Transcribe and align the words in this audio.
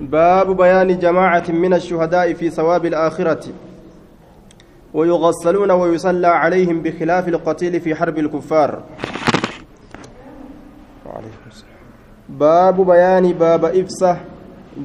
باب 0.00 0.56
بيان 0.56 0.98
جماعة 0.98 1.44
من 1.48 1.74
الشهداء 1.74 2.32
في 2.32 2.50
ثواب 2.50 2.86
الآخرة. 2.86 3.44
ويغسلون 4.94 5.70
ويصلى 5.70 6.26
عليهم 6.26 6.82
بخلاف 6.82 7.28
القتيل 7.28 7.80
في 7.80 7.94
حرب 7.94 8.18
الكفار. 8.18 8.82
باب 12.28 12.86
بيان 12.86 13.32
باب 13.32 13.64
إفسة 13.64 14.16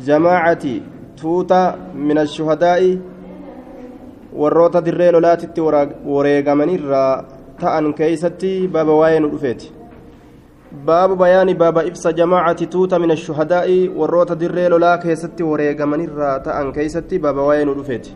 جماعة 0.05 0.65
توتا 1.17 1.77
من 1.95 2.17
الشهداء. 2.17 2.97
warroota 4.33 4.81
dirree 4.81 5.11
lolaatitti 5.11 5.61
wareegamanirraa 5.61 7.23
ta'an 7.61 7.93
keeysatti 7.93 8.67
baaba 8.67 8.93
waa'ee 8.99 9.19
nu 9.19 9.29
dhufeeti 10.73 10.85
baabu 10.85 11.15
bayaani 11.15 11.53
baaba 11.53 11.83
ibsa 11.83 12.13
jamaacati 12.13 12.67
tuuta 12.67 12.99
min 12.99 13.11
ashuhadaa'i 13.11 13.89
warroota 13.89 14.35
dirree 14.35 14.69
lolaa 14.69 14.97
keessatti 14.97 15.43
wareegamanirraa 15.43 16.39
ta'an 16.39 16.73
keeysatti 16.73 17.19
baaba 17.19 17.41
waa'ee 17.41 17.65
nu 17.65 17.73
dhufeeti 17.73 18.15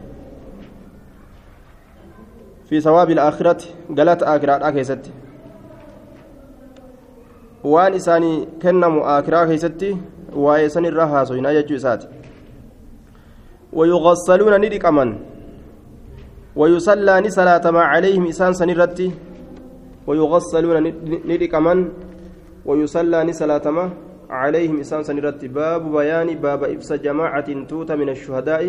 fi 2.66 2.82
sawaabi 2.82 3.14
ilaakhirati 3.14 3.76
galata 3.94 4.28
aakiraadhaa 4.28 4.72
keessatti 4.72 5.12
waan 7.64 7.94
isaanii 7.94 8.48
kennamu 8.60 9.04
aakiraa 9.04 9.46
keeysatti 9.46 9.98
waa'ee 10.36 10.70
san 10.70 10.86
irraa 10.86 11.08
haasoyinaa 11.08 11.54
jechuu 11.54 11.76
isaati 11.76 12.08
wayugassaluuna 13.74 14.58
ni 14.58 14.70
dhiqaman 14.70 15.18
ويصلى 16.58 17.22
نسلاة 17.22 17.72
ما 17.72 17.82
عليهم 17.82 18.28
إسان 18.28 18.54
سنرتي 18.54 19.12
ويغسلون 20.08 20.94
ندقمن 21.26 21.90
ويصلى 22.68 23.24
نسلاة 23.24 23.66
ما 23.72 23.90
عليهم 24.30 24.80
إسان 24.80 25.04
سنرتي 25.04 25.48
باب 25.48 25.92
بيان 25.92 26.36
باب 26.36 26.64
إبس 26.64 26.94
جماعة 26.94 27.64
توت 27.64 27.92
من 27.92 28.10
الشهداء 28.10 28.64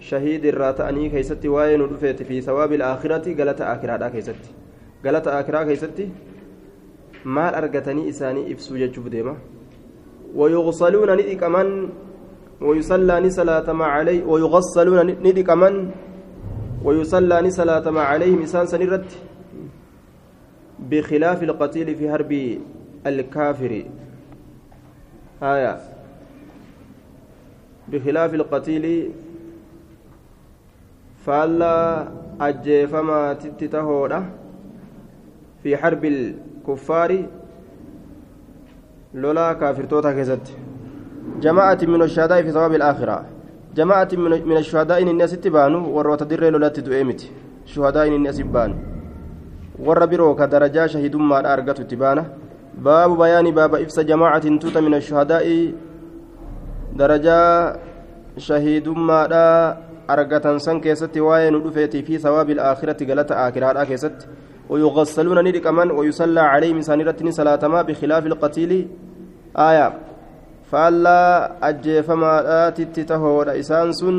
شهيد 0.00 0.44
الراتأني 0.44 1.08
كيستي 1.08 1.48
وين 1.48 1.80
رفيت 1.82 2.22
في 2.22 2.40
ثواب 2.40 2.72
الآخرة 2.72 3.26
قالت 3.38 3.60
آخرة 3.60 4.08
كيستي 4.08 4.50
قالت 5.04 5.26
آخرة 5.28 5.62
كيستي 5.64 6.08
maal 7.26 7.54
argatanii 7.58 8.08
isaanii 8.08 8.50
ibsuu 8.54 8.78
jechuu 8.78 9.10
deema 9.10 9.34
ويغسلون 10.36 11.10
ندقمن 11.16 11.88
ويصلى 12.60 13.20
نسلاة 13.20 13.72
ما 13.72 13.84
عليه 13.84 14.24
ويغسلون 14.24 15.08
ندقمن 15.26 15.74
ويصلى 16.84 17.36
نسلاة 17.40 17.90
ما 17.90 18.00
عليهم 18.00 18.38
إنسان 18.40 18.66
سنرت. 18.66 19.08
بخلاف 20.90 21.42
القتيل 21.42 21.96
في 21.96 22.10
حرب 22.10 22.32
الكافر 23.08 23.84
آية. 25.42 25.78
بخلاف 27.88 28.34
القتيل 28.34 29.10
فلا 31.26 32.08
أجيفما 32.40 33.32
تتهودا 33.32 34.24
في 35.62 35.76
حرب 35.76 36.04
الكفار 36.04 37.26
لولا 39.14 39.52
كافر 39.52 39.84
توتا 39.84 40.12
كزت 40.12 40.56
جماعة 41.40 41.78
من 41.82 42.02
الشهداء 42.02 42.42
في 42.42 42.50
ثواب 42.52 42.74
الآخرة. 42.74 43.24
جماعة 43.76 44.08
من 44.50 44.56
الشهداء 44.56 45.02
الناس 45.02 45.30
تبانوا 45.30 45.86
وروت 45.86 46.22
در 46.22 46.50
لولات 46.50 46.80
دؤمت 46.80 47.20
شهداء 47.66 48.08
الناس 48.08 48.40
بانوا 48.40 48.76
ور 49.78 50.06
برو 50.06 50.34
كدرجة 50.34 50.86
شهيد 50.86 51.16
ما 51.16 51.52
أرجت 51.52 51.80
تبانه 51.80 52.24
باب 52.76 53.18
بيان 53.18 53.50
باب 53.50 53.74
إفس 53.74 54.00
جماعة 54.00 54.58
توت 54.58 54.78
من 54.78 54.94
الشهداء 54.94 55.72
درجة 56.96 57.38
شهيد 58.38 58.88
ما 58.88 59.20
أرجتن 60.10 60.58
سن 60.58 60.80
كيست 60.80 61.18
واين 61.18 61.54
ودفيتي 61.54 62.02
في 62.02 62.18
ثواب 62.18 62.50
الآخرة 62.50 63.06
قالت 63.08 63.32
آخرها 63.32 63.84
كيست 63.84 64.28
ويغسلون 64.70 65.38
ندكمن 65.48 65.90
ويصلى 65.90 66.40
عليهم 66.40 66.80
سانرتني 66.80 67.30
صلاة 67.30 67.68
ما 67.68 67.82
بخلاف 67.82 68.26
القتيل 68.26 68.88
آية 69.56 69.92
faallaa 70.70 71.50
ajjeefamaadhaatitti 71.66 73.04
tahoodha 73.10 73.52
isaan 73.62 73.92
sun 73.98 74.16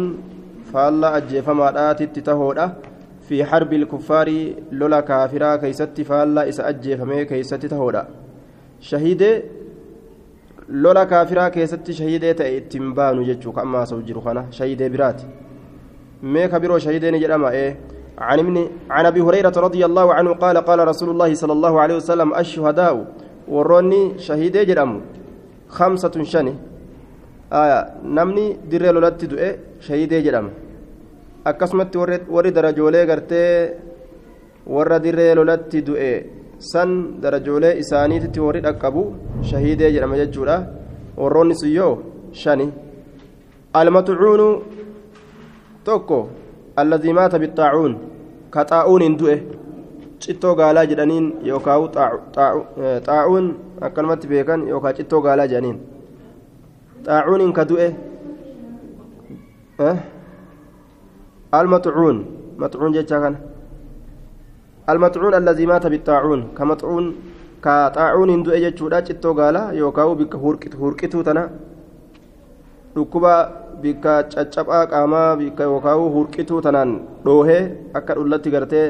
faallaa 0.74 1.10
ajjeefamaadhaatitti 1.18 2.22
tahoodha 2.30 2.68
fi 3.30 3.42
harbi 3.54 3.76
ilkuffaarii 3.80 4.44
lola 4.82 5.02
kaafiraa 5.10 5.58
keeysatti 5.64 6.06
faallaa 6.12 6.46
isa 6.52 6.68
ajjeefamee 6.70 7.26
keeysatti 7.32 7.72
tahoodha 7.74 8.06
shahidee 8.80 9.44
lola 10.70 11.06
kaafiraa 11.06 11.50
keessatti 11.50 11.94
shahidee 11.94 12.34
ta'e 12.34 12.58
ittiin 12.58 12.94
baanu 12.94 13.26
jechuu 13.30 13.52
ka 13.52 13.62
ammaa 13.62 13.86
sa'u 13.86 14.02
jiru 14.02 14.22
kana 14.22 14.46
shahidee 14.52 14.90
biraati 14.90 15.26
mee 16.22 16.48
ka 16.48 16.60
biroo 16.60 16.80
shahidee 16.80 17.12
ni 17.12 17.20
jedhama 17.20 17.52
ee 17.54 17.70
عن 18.18 18.40
ابن 18.40 18.70
عن 18.90 19.06
ابي 19.06 19.22
هريره 19.22 19.54
رضي 19.58 19.86
الله 19.86 20.14
عنه 20.14 20.34
قال 20.34 20.58
قال 20.58 20.88
رسول 20.88 21.10
الله 21.10 21.34
صلى 21.34 21.54
الله 21.54 21.74
عليه 21.82 21.96
وسلم 21.96 22.34
الشهداء 22.34 22.96
وروني 23.48 24.18
شهيد 24.18 24.58
جرموا 24.58 25.02
خمسة 25.70 26.16
شني 26.24 26.54
آية 27.54 27.80
نمني 28.04 28.46
دري 28.72 28.90
لولتي 28.92 29.26
دوئe 29.30 29.50
شهيدee 29.80 30.22
jedhama 30.26 30.50
akkasumatti 31.46 31.98
warri 32.36 32.52
darajoolee 32.52 33.06
gartee 33.06 33.74
warra 34.66 35.00
dirree 35.00 35.36
lolatti 35.36 35.82
du'e 35.82 36.12
san 36.60 37.22
darajoolee 37.22 37.78
isaaniititti 37.84 38.40
warri 38.46 38.62
dhaqqabu 38.66 39.04
shahiidee 39.50 39.92
jedhama 39.96 40.18
jechuudha 40.22 40.56
warroonni 41.18 41.56
sun 41.62 41.72
yoo 41.78 41.94
shani 42.42 42.68
almatucuunu 43.82 44.48
tokko 45.90 46.20
alladii 46.84 47.14
maata 47.20 47.40
bixaacuun 47.44 47.94
ka 48.56 48.66
xaa'uuniin 48.72 49.20
du'e 49.20 49.38
cittoo 50.26 50.56
gaalaa 50.60 50.86
jedhaniin 50.92 51.32
yookaan 51.50 51.90
xaa'uun 53.08 53.48
akkanumatti 53.90 54.28
beekan 54.34 54.68
yookaan 54.74 54.96
cittoo 55.00 55.22
gaalaa 55.22 55.48
jedhaniin 55.54 55.80
xaa'uuniin 57.08 57.54
ka 57.60 57.70
du'e 57.72 57.90
المطعون 61.54 62.26
مطعون 62.58 62.92
جتا 62.92 63.20
كان 63.20 63.36
المطعون 64.93 65.35
الذي 65.35 65.67
مات 65.67 65.87
بالطاعون 65.87 66.41
كمطعون 66.59 67.05
كطاعون 67.65 68.29
هندو 68.35 68.51
اجچودا 68.57 69.01
چتو 69.07 69.31
غالا 69.39 69.63
يوكاو 69.81 70.11
بك 70.21 70.35
هورقت 70.43 70.75
هورقتو 70.81 71.23
تنا 71.23 71.45
dhukkuba 72.95 73.35
bikka 73.81 74.29
caccabaa 74.33 74.87
qaamaa 74.93 75.37
bikka 75.41 75.65
yookaan 75.65 76.13
hurqituu 76.15 76.61
tanaan 76.65 76.91
dhoohee 77.25 77.63
akka 77.99 78.17
dhullatti 78.17 78.53
gartee 78.55 78.87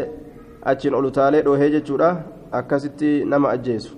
achiin 0.70 0.94
ol 0.98 1.06
utaalee 1.10 1.42
dhoohee 1.46 1.70
jechuudha 1.74 2.08
akkasitti 2.60 3.10
nama 3.32 3.52
ajjeesu 3.54 3.94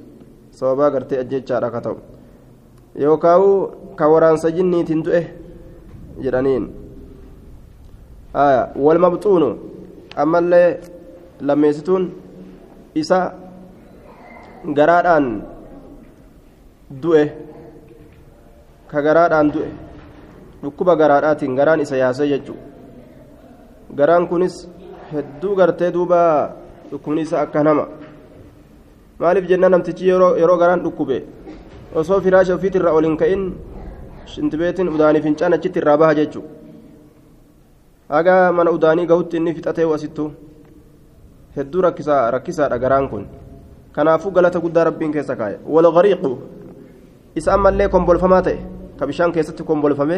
sababaa 0.59 0.91
gartee 0.97 1.21
ajjechaadha 1.23 1.71
ka 1.75 1.81
ta'u 1.87 1.97
yookaan 3.05 3.47
ka 4.01 4.11
waraansa 4.15 4.53
jinniitiin 4.57 5.05
du'e 5.07 5.23
jedhaniin 6.27 6.69
walmabxuunu 8.87 9.51
ammallee 10.25 10.69
lammeessituun 11.42 12.04
isa 12.96 13.20
garaadhaan 14.78 15.28
du'e 17.02 17.24
ka 18.92 19.02
garaadhaan 19.02 19.52
du'e. 19.54 19.70
Dhukkuba 20.64 20.96
garaadhaatiin 20.96 21.56
garaan 21.56 21.80
isa 21.86 21.96
yaasee 21.98 22.28
jechuudha 22.34 22.64
garaan 23.96 24.28
kunis 24.28 24.68
hedduu 25.14 25.56
gartee 25.56 25.92
duuba 25.94 26.20
dhukkubni 26.92 27.22
isaa 27.22 27.42
akka 27.42 27.64
nama. 27.64 27.88
Maaliif 29.20 29.48
jenna 29.50 29.70
namtichi 29.70 30.08
yeroo 30.10 30.58
garaan 30.58 30.84
dhukkube? 30.84 31.24
Osoo 31.96 32.22
firaasha 32.22 32.56
ofiitirra 32.56 32.92
ol 32.94 33.04
hin 33.04 33.18
ka'in 33.18 33.44
shintibeetiin 34.34 34.90
udaanii 34.96 35.22
fincaan 35.22 35.54
achitti 35.58 35.80
irraa 35.82 35.98
baha 35.98 36.16
jechuudha 36.19 36.50
haga 38.10 38.36
mana 38.58 38.72
udaanii 38.78 39.06
gahutti 39.12 39.38
inni 39.38 39.54
fixatee 39.58 39.86
wasittu 39.92 40.31
hedduu 41.56 41.81
rakkisaadha 41.81 42.78
garaan 42.80 43.10
kun 43.10 43.25
kanaafuu 43.92 44.31
galata 44.31 44.60
guddaa 44.60 44.84
rabbiin 44.90 45.13
keessa 45.13 45.36
kaa'e 45.36 45.60
walgariiqu 45.75 46.31
isa 47.36 47.54
ammallee 47.54 47.88
kombolfamaa 47.96 48.42
ta'e 48.42 48.57
ka 49.00 49.07
bishaan 49.07 49.31
keessatti 49.38 49.63
kombolfame 49.63 50.18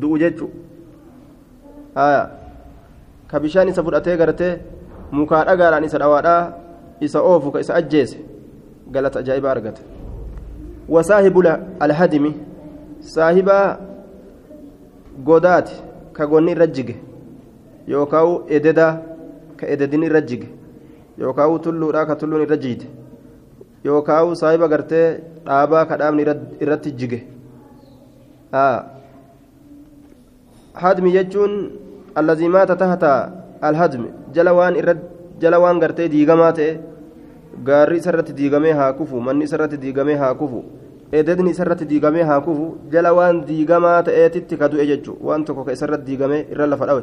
du'u 0.00 0.18
jechuudha 0.24 2.12
ka 3.30 3.40
bishaan 3.40 3.68
isa 3.68 3.82
fudhatee 3.82 4.16
gartee 4.16 4.52
mukaa 5.10 5.44
dhagaadhaan 5.44 5.84
isa 5.90 5.98
dhawaadhaa 5.98 6.52
isa 7.00 7.22
oofu 7.32 7.52
ka 7.56 7.60
isa 7.66 7.74
ajjeese 7.74 8.18
galata 8.90 9.18
ajaa'ibaa 9.24 9.50
argata 9.56 9.82
wasaahibu 10.88 11.42
alhadimi 11.80 12.34
saahibaa 13.00 13.78
godaati 15.24 15.74
ka 16.12 16.26
gonni 16.26 16.52
irra 16.52 16.66
jige 16.66 16.96
yookaan 17.88 18.38
ededaa 18.48 18.92
ka 19.60 19.66
ededin 19.66 20.02
irra 20.08 20.20
jige. 20.20 20.48
Yookaan 21.18 21.60
tulluudhaa 21.60 22.06
ka 22.06 22.16
tulluun 22.16 22.42
irra 22.46 22.56
jiite. 22.56 22.86
Yookaan 23.84 24.34
saahiba 24.36 24.68
gartee 24.68 25.20
dhaabaa 25.46 25.84
ka 25.86 25.96
dhaabni 25.96 26.26
irratti 26.60 26.92
jige. 26.92 27.20
Hadmi 30.74 31.12
jechuun 31.12 31.54
allazii 32.14 32.48
maata 32.48 32.76
tahta 32.76 33.12
alhadmi. 33.60 34.08
Jala 34.32 34.52
waan 34.54 34.76
irra 34.76 34.94
jala 35.40 35.58
waan 35.60 35.80
gartee 35.80 36.08
diigamaa 36.08 36.52
ta'e 36.52 36.78
gaarri 37.64 37.98
isarratti 37.98 38.32
diigamee 38.32 38.72
haa 38.72 38.92
kufu 38.92 39.20
manni 39.20 39.44
isarratti 39.48 39.76
diigamee 39.84 40.16
haa 40.22 40.34
kufu 40.34 40.60
ededni 41.20 41.50
isarratti 41.50 41.88
diigamee 41.92 42.22
haa 42.30 42.40
kufu 42.46 42.66
jala 42.92 43.12
waan 43.18 43.40
diigamaa 43.48 44.02
ta'eetitti 44.08 44.56
ka 44.60 44.68
du'e 44.72 44.86
jechu 44.90 45.16
waan 45.28 45.44
tokko 45.44 45.64
ka 45.64 45.72
isarratti 45.78 46.06
diigamee 46.10 46.40
irra 46.52 46.66
lafa 46.72 46.86
dhawe 46.90 47.02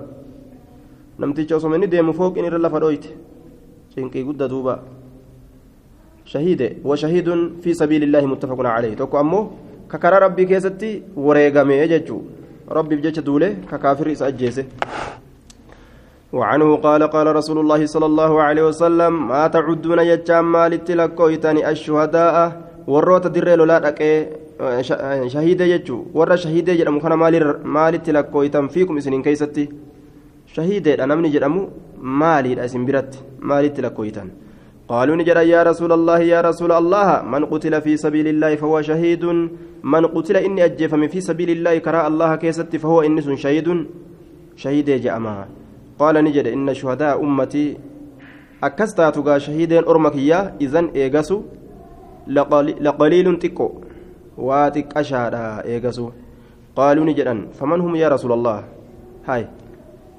namticha 1.20 1.56
osoo 1.58 1.74
inni 1.76 1.88
deemu 1.94 2.14
fooqiin 2.20 2.46
irra 2.50 2.60
lafa 2.66 2.80
dhoyte 2.84 3.10
cinqii 3.94 4.24
gudda 4.30 4.48
duuba 4.54 4.80
shahiide 6.34 6.68
washahiidun 6.90 7.42
fi 7.64 7.76
sabiilillaahi 7.82 8.28
muttafaqun 8.34 8.70
calayhi 8.74 9.00
tokko 9.02 9.18
ammoo 9.24 9.44
ka 9.92 9.98
karaa 10.04 10.24
rabbii 10.26 10.48
keessatti 10.52 10.92
wareegamee 11.28 11.88
jechuu 11.94 12.22
rabbiif 12.78 13.02
jecha 13.06 13.22
duule 13.28 13.50
ka 13.70 13.78
kaafirri 13.86 14.18
isa 14.20 14.26
ajjeese 14.32 14.66
وعنه 16.34 16.76
قال 16.76 17.04
قال 17.04 17.28
رسول 17.36 17.58
الله 17.60 17.86
صلى 17.86 18.06
الله 18.06 18.42
عليه 18.42 18.64
وسلم 18.68 19.28
ما 19.28 19.48
تعدون 19.48 20.00
يجام 20.00 20.52
مالت 20.52 20.92
لكويتني 20.92 21.70
الشهداء 21.70 22.36
وروت 22.88 23.28
در 23.28 23.56
لولا 23.56 23.78
شهيد 25.34 25.62
يجو 25.62 25.98
ور 26.14 26.36
شهيد 26.36 26.70
جدم 26.70 27.00
كان 27.00 27.14
مالت 27.64 28.10
لكويتن 28.10 28.68
فيكم 28.68 29.00
سنين 29.00 29.22
كيستي 29.24 29.70
شهيد 30.56 30.88
نمني 30.90 31.30
جدمو 31.30 31.70
مالي 32.02 32.66
اسم 32.66 32.86
برت 32.86 33.12
مالت 33.40 33.80
لكويتن 33.80 34.30
قالوا 34.88 35.16
نجد 35.16 35.36
يا 35.36 35.64
رسول 35.64 35.92
الله 35.92 36.20
يا 36.20 36.40
رسول 36.42 36.72
الله 36.72 37.22
من 37.28 37.46
قتل 37.52 37.82
في 37.82 37.98
سبيل 37.98 38.28
الله 38.28 38.56
فهو 38.56 38.82
شهيد. 38.82 39.24
من 39.84 40.04
قتل 40.06 40.36
إني 40.38 40.66
أجفم 40.66 41.08
في 41.08 41.20
سبيل 41.22 41.50
الله 41.50 41.78
كراء 41.78 42.08
الله 42.08 42.36
كيست 42.36 42.76
فهو 42.76 43.02
إنس 43.02 43.28
شهيد. 43.44 43.68
شهيد 44.56 44.90
جأما 45.04 45.36
قال 46.00 46.16
نجد 46.24 46.48
إن 46.48 46.74
شهداء 46.74 47.20
أمتي 47.20 47.78
أكستاتك 48.64 49.38
شهيدين 49.38 49.84
أرمكيا 49.84 50.56
إذن 50.62 50.86
إيغسو 50.96 51.38
لقليل 52.88 53.28
تكو. 53.40 53.68
واتك 54.38 54.98
أشهد 54.98 55.36
إيغسو 55.68 56.08
قالوا 56.76 57.06
نجد 57.06 57.28
فمن 57.60 57.80
هم 57.82 57.96
يا 57.96 58.08
رسول 58.08 58.32
الله؟ 58.32 58.64
هاي. 59.28 59.48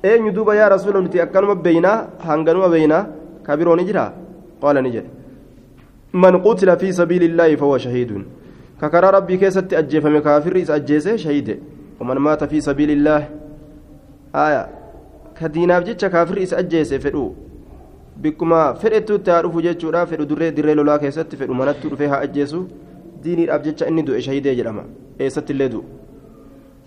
Eenyu 0.02 0.32
duuba 0.32 0.54
yaa 0.54 0.68
rasuula 0.68 1.00
nuti 1.00 1.20
akkanuma 1.20 1.54
beeynaa 1.54 2.06
hanganuma 2.26 2.68
beeynaa 2.68 3.06
kabirooni 3.42 3.84
jira 3.84 4.12
qaala 4.60 4.82
ni 4.82 4.90
jedhe. 4.90 5.10
Man 6.12 6.40
qutila 6.42 6.76
fi 6.76 6.92
sabiili 6.92 7.26
illaahi 7.26 7.56
fahuwa 7.56 7.78
shahiidun. 7.78 8.24
Ka 8.80 8.90
karaa 8.90 9.10
rabbii 9.10 9.38
keessatti 9.38 9.76
ajjeefame 9.76 10.20
kaafirri 10.20 10.60
isa 10.60 10.74
ajjeese 10.74 11.18
shahiide 11.18 11.58
waman 12.00 12.18
maata 12.18 12.48
fi 12.48 12.62
sabiili 12.62 12.92
illaahi 12.92 13.26
ka 15.38 15.48
diinaaf 15.48 15.84
jecha 15.84 16.10
kaafirri 16.10 16.42
isa 16.42 16.56
ajjeese 16.56 16.98
fedhu. 16.98 17.34
Bikkuma 18.16 18.74
fedhettuutti 18.74 19.30
haa 19.30 19.42
dhufu 19.42 19.62
jechuudha. 19.62 20.06
Fedhu 20.06 20.26
durree 20.26 20.50
dirree 20.52 20.74
lolaa 20.74 20.98
keessatti 20.98 21.36
fedhu 21.36 21.54
manattu 21.54 21.88
dhufee 21.90 22.06
haa 22.06 22.20
ajjeesu. 22.26 22.66
Diiniidhaaf 23.22 23.62
jecha 23.64 23.86
inni 23.86 24.02
du'e 24.02 24.20
shahiidee 24.22 24.54
jedhama. 24.54 24.84
Eessatti 25.18 25.52
illee 25.52 25.68
du'u? 25.68 25.84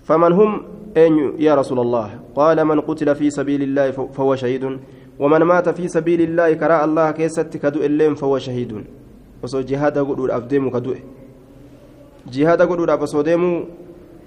Faman 0.03 0.33
hum 0.33 0.63
eenyu 0.95 1.35
yaa 1.37 1.55
rasuula 1.55 1.81
allah 1.81 2.09
qaala 2.35 2.65
man 2.65 2.81
qutila 2.81 3.15
fi 3.15 3.31
sabiili 3.31 3.63
illaahi 3.63 3.93
fahuwa 3.93 4.37
shahiidun 4.37 4.79
ومن 5.21 5.43
مات 5.43 5.69
في 5.69 5.87
سبيل 5.87 6.21
الله 6.21 6.53
كراء 6.53 6.85
الله 6.85 7.11
كيست 7.11 7.57
كدو 7.57 7.85
اللين 7.85 8.15
فهو 8.15 8.37
شهيد. 8.41 8.73
وصو 9.43 9.61
جهاد 9.61 9.97
قدود 9.97 10.29
أفديم 10.29 10.69
كدو 10.69 10.95
جهاد 12.31 12.61
قدود 12.61 12.89
أبصو 12.89 13.21
ديمو 13.21 13.65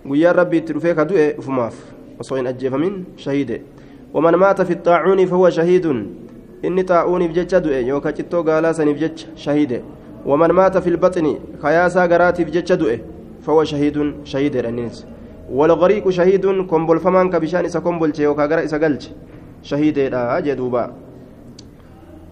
ويا 0.07 0.33
ربي 0.33 0.61
ترفي 0.61 0.95
كدو 0.95 1.43
فماف 1.43 1.75
وصو 2.21 2.37
إن 2.37 2.47
أجيف 2.47 2.75
من 2.75 3.05
شهيد. 3.17 3.51
ومن 4.15 4.35
مات 4.39 4.63
في 4.63 4.73
الطاعون 4.73 5.27
فهو 5.27 5.51
شهيد. 5.51 5.87
إني 6.65 6.83
طاعون 6.83 7.27
بجج 7.27 7.59
دو 7.59 7.71
يوكا 7.71 8.11
جتو 8.11 8.43
قالا 8.43 8.73
سنبجج 8.73 9.35
شهيد. 9.35 9.83
ومن 10.27 10.51
مات 10.55 10.79
في 10.79 10.91
البطن 10.95 11.27
خياسا 11.63 12.07
قراتي 12.07 12.45
بجج 12.45 12.75
دو 12.75 12.87
فهو 13.43 13.65
شهيد 13.65 14.15
شهيد 14.25 14.57
الناس 14.57 15.07
والغريق 15.59 16.05
شهيد 16.19 16.45
كمبل 16.71 16.99
فمان 17.05 17.27
كبشان 17.33 17.65
إسا 17.65 17.81
كمبل 17.87 18.11
يوكا 18.27 18.45
قرا 18.51 18.65
إسا 18.67 18.79
قلج 18.83 19.03
شهيدة 19.71 20.41
جدوبا 20.47 20.85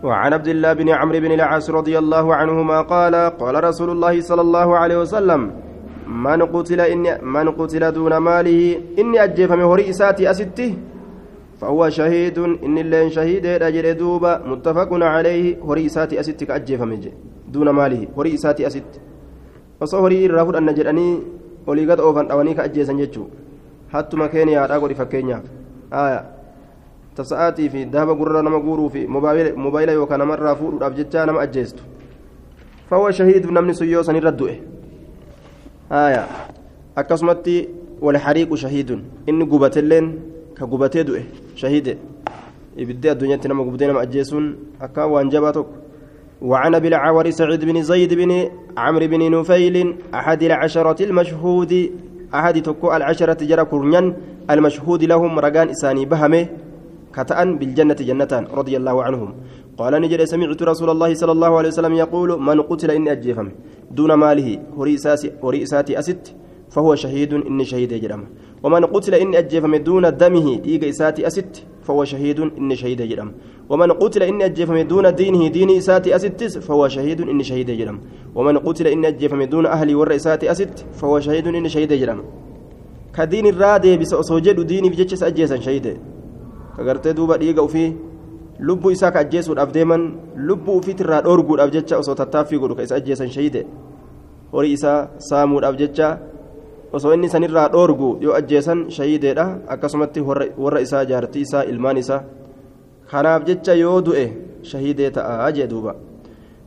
وعن 0.07 0.33
عبد 0.33 0.49
الله 0.55 0.73
بن 0.73 0.89
عمرو 0.99 1.19
بن 1.25 1.33
العاص 1.39 1.67
رضي 1.79 1.95
الله 2.03 2.35
عنهما 2.35 2.79
قال 2.93 3.15
قال 3.15 3.55
رسول 3.65 3.91
الله 3.91 4.15
صلى 4.21 4.43
الله 4.47 4.69
عليه 4.77 4.99
وسلم 5.03 5.41
من 6.27 6.41
قتل 6.55 6.81
إني 6.81 7.11
من 7.37 7.47
قتل 7.59 7.83
دون 7.99 8.17
ماله 8.17 8.61
إني 8.99 9.25
أجف 9.25 9.51
من 9.53 9.67
هري 9.73 9.85
إساتي 9.91 10.31
أستي 10.31 10.69
فهو 11.61 11.81
شهيد 11.99 12.39
إن 12.39 12.77
اللين 12.85 13.09
شهيد 13.17 13.47
أجر 13.47 13.87
دوبا 14.03 14.33
متفق 14.51 14.91
عليه 15.15 15.45
هري 15.69 15.87
إساتي 15.87 16.21
أستي 16.21 16.45
كأجف 16.47 16.81
من 16.91 16.99
دون 17.55 17.69
ماله 17.71 18.03
هري 18.19 18.35
إساتي 18.35 18.67
أست 18.67 18.93
وصهري 19.81 20.27
الرفض 20.27 20.57
أن 20.57 20.75
جراني 20.75 21.09
ولي 21.67 21.87
قد 21.91 22.01
أوفن 22.01 22.31
أواني 22.31 22.55
كأجيسا 22.55 22.93
جتشو 22.93 23.25
حتى 23.93 24.17
ما 24.17 24.27
كان 24.27 24.49
يا 24.49 24.77
أقول 24.77 24.95
فكينيا 24.95 25.43
آية 25.93 26.21
tasa'aatii 27.17 27.69
fi 27.69 27.85
dahaba 27.85 28.15
gurra 28.15 28.43
nama 28.43 28.59
guuruu 28.61 28.89
fi 28.91 29.07
mobaayila 29.07 29.93
yookaan 29.93 30.19
namarraa 30.19 30.55
fuudhuudhaaf 30.57 30.95
jecha 30.97 31.27
nama 31.27 31.41
ajjeestu 31.45 31.83
fahuwa 32.91 33.13
shahiid 33.13 33.51
namni 33.51 33.75
sun 33.75 33.89
yoo 33.89 34.03
sanirra 34.03 34.33
du'e 34.33 34.55
haya 35.89 36.25
akkasumatti 36.97 37.69
walxariiqu 38.01 38.57
shahiidun 38.57 39.05
inni 39.27 39.45
gubateilleen 39.45 40.09
ka 40.57 40.67
gubatee 40.67 41.05
du'e 41.05 41.23
shahiide 41.55 41.99
ibiddee 42.77 43.13
addunyaatti 43.13 43.49
nama 43.49 43.65
gubdee 43.65 43.87
nama 43.93 44.01
ajjeesuun 44.01 44.57
akka 44.81 45.07
waan 45.07 45.31
jabaa 45.31 45.53
tokko 45.53 45.75
وعن 46.43 46.75
أبي 46.75 46.89
العور 46.89 47.31
سعيد 47.31 47.65
بن 47.65 47.83
زيد 47.83 48.15
بن 48.15 48.49
عمرو 48.77 49.07
بن 49.07 49.23
نفيل 49.31 49.77
أحد 50.15 50.43
العشرة 50.43 51.05
المشهود 51.05 51.91
أحد 52.35 52.63
تكو 52.63 52.87
العشرة 52.97 53.45
جرى 53.45 53.65
كرنيان 53.65 54.07
المشهود 54.51 55.05
لهم 55.05 55.39
رجان 55.39 55.69
إساني 55.69 56.05
بهمة 56.05 56.47
كتأن 57.15 57.59
بالجنة 57.59 57.99
جنتان 58.09 58.45
رضي 58.59 58.77
الله 58.77 58.97
عنهم. 59.03 59.31
قال 59.79 59.93
نجد 60.03 60.25
سمعت 60.25 60.63
رسول 60.63 60.91
الله 60.91 61.15
صلى 61.15 61.33
الله 61.33 61.53
عليه 61.59 61.69
وسلم 61.69 61.95
يقول 61.95 62.41
من 62.41 62.63
قتل 62.63 62.91
إني 62.91 63.13
أجيفم 63.13 63.49
دون 63.91 64.13
ماله 64.15 64.49
ورئيساتي 65.43 65.99
أست 65.99 66.35
فهو 66.71 66.95
شهيد 66.95 67.33
إني 67.35 67.65
شهيد 67.65 67.95
جرم 68.03 68.23
ومن 68.63 68.85
قتل 68.85 69.15
إني 69.15 69.39
أجيفم 69.39 69.77
دون 69.77 70.17
دمه 70.17 70.57
ديق 70.57 70.85
إساتي 70.89 71.27
أست 71.27 71.55
فهو 71.83 72.05
شهيد 72.05 72.41
إني 72.41 72.77
شهيد 72.77 73.03
جرم 73.03 73.33
ومن 73.69 73.93
قتل 73.93 74.23
إني 74.23 74.45
أجيفم 74.45 74.79
دون 74.81 75.15
دينه 75.15 75.49
دين 75.49 75.71
إساتي 75.71 76.17
أست 76.17 76.59
فهو 76.59 76.89
شهيد 76.89 77.21
إني 77.21 77.45
شهيد 77.45 77.71
جرم 77.71 77.99
ومن 78.35 78.59
قتل 78.59 78.87
إني 78.87 79.09
أجيفم 79.09 79.43
دون 79.43 79.67
أهلي 79.67 79.95
ورئيساتي 79.95 80.51
أست 80.51 80.87
فهو 80.99 81.21
شهيد 81.21 81.47
إني 81.47 81.69
شهيد 81.69 81.93
جرم 81.93 82.23
كدين 83.17 83.47
الرادي 83.47 83.97
بس 83.97 84.15
أصوجد 84.15 84.61
ديني 84.67 84.89
بجتش 84.89 85.23
أجيسا 85.23 85.61
شهيد. 85.61 85.99
duuba 87.15 87.39
dhiiga 87.39 87.63
ufii 87.63 87.97
lubbuu 88.59 88.91
isaa 88.91 89.11
ka 89.11 89.21
ajjeesuudhaaf 89.21 89.73
deeman 89.73 90.15
lubbuu 90.37 90.77
ufiitirraa 90.79 91.21
dhoorguudhaaf 91.23 91.71
jecha 91.71 91.99
osoo 91.99 92.15
tattaaffii 92.15 92.59
godhu 92.59 92.77
ka 92.77 92.83
isa 92.83 92.95
ajjeesan 92.97 93.31
shahide 93.31 93.67
horii 94.53 94.73
isaa 94.73 95.09
saamuudhaaf 95.19 95.77
osoo 96.93 97.13
inni 97.15 97.29
sanirraa 97.35 97.69
dhoorgu 97.75 98.19
yoo 98.21 98.35
ajjeesan 98.41 98.87
shahideedha 98.91 99.47
akkasumatti 99.75 100.21
warra 100.65 100.81
isaa 100.87 101.05
jaartii 101.11 101.45
isaa 101.49 101.65
ilmaan 101.65 101.97
isaa 102.05 102.23
kanaaf 103.11 103.45
jecha 103.51 103.75
yoo 103.75 104.01
du'e 104.07 104.27
shahidee 104.63 105.11
ta'a 105.11 105.53
jee 105.53 105.67
duuba. 105.67 105.95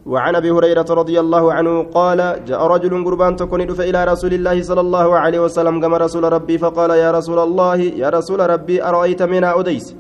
وعن 0.06 0.36
ابي 0.36 0.52
هريره 0.52 0.86
رضي 1.02 1.20
الله 1.20 1.54
عنه 1.54 1.84
قال 1.84 2.20
جاء 2.46 2.62
رجل 2.68 2.94
قربان 3.06 3.36
تكون 3.36 3.66
دف 3.66 3.82
إلى 3.82 4.06
رسول 4.06 4.34
الله 4.34 4.62
صلى 4.62 4.82
الله 4.82 5.08
عليه 5.18 5.40
وسلم 5.40 5.82
كما 5.82 5.98
رسول 5.98 6.24
ربي 6.34 6.58
فقال 6.58 6.90
يا 6.90 7.10
رسول 7.12 7.40
الله 7.40 7.78
يا 7.98 8.10
رسول 8.10 8.40
ربي 8.54 8.84
ارايت 8.84 9.22
منا 9.32 9.48
اوديس 9.58 9.96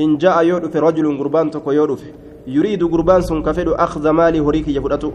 ان 0.00 0.20
جاء 0.20 0.36
يودف 0.44 0.76
رجل 0.76 1.06
قربان 1.18 1.50
تكو 1.50 1.70
يودف 1.72 2.02
يريد 2.46 2.84
قربان 2.92 3.20
سن 3.28 3.40
كفد 3.42 3.68
اخذ 3.68 4.04
مالي 4.10 4.40
هريك 4.40 4.68
يفدتو 4.68 5.10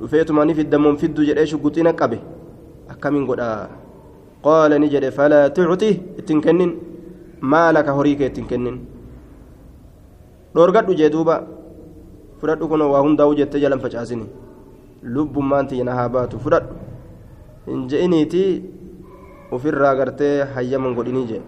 دفيت 0.00 0.30
ماني 0.32 0.54
في 0.56 0.60
الدم 0.60 0.96
في 0.96 1.06
الدجر 1.06 1.36
إيش 1.36 1.54
قتنا 1.60 1.90
قبه 2.00 2.20
اكمن 3.00 3.24
قد 3.30 3.40
قال 4.44 4.70
نجد 4.80 5.04
فلا 5.16 5.48
تعطيه 5.56 5.96
تنكنن 6.28 6.70
مالك 7.52 7.88
هريك 7.96 8.20
تنكنن 8.36 8.76
دورغد 10.54 10.86
جدوبا 11.00 11.36
fudhadhu 12.40 12.68
kun 12.72 12.80
waa 12.88 13.04
hundaa'u 13.04 13.36
jettee 13.36 13.60
jalan 13.60 13.80
facaasini 13.84 14.24
lubbummaan 15.14 15.68
tiyya 15.68 15.94
haa 15.98 16.08
baatu 16.08 16.40
fudhadhu 16.44 16.72
hin 17.68 17.82
je'iniiti 17.92 18.44
ofirraa 19.56 19.92
gartee 20.00 20.34
hayyaman 20.54 20.94
godhinii 20.98 21.26
jee 21.32 21.42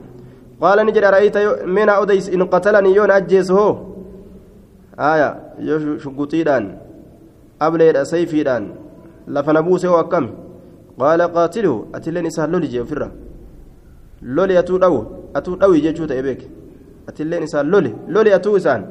qaala 0.61 0.85
ni 0.85 0.93
jedha 0.97 1.11
ra'ayta 1.17 1.41
mena 1.79 1.97
odeys 2.05 2.29
in 2.29 2.45
qatalanii 2.55 2.95
yoon 2.99 3.11
ajjeesu 3.17 3.57
hoo 3.61 3.73
aya 5.13 5.29
yoo 5.71 5.81
shugguxiidhaan 6.05 6.69
ableedha 7.69 8.05
sayfiidhaan 8.13 8.69
lafa 9.37 9.53
na 9.57 9.63
buuse 9.69 9.87
hoo 9.93 10.01
akkami 10.05 10.29
jee 12.73 12.81
ofirra 12.81 13.09
loli 14.23 14.57
atuu 14.63 14.79
dhawu 14.79 15.01
atuu 15.35 15.57
dhawi 15.57 15.81
jechuu 15.87 16.07
ta'e 16.07 16.23
beeke 16.23 16.47
atilleen 17.09 17.43
isaan 17.49 17.71
loli 17.75 17.93
loli 18.09 18.33
atuu 18.39 18.57
isaan 18.61 18.83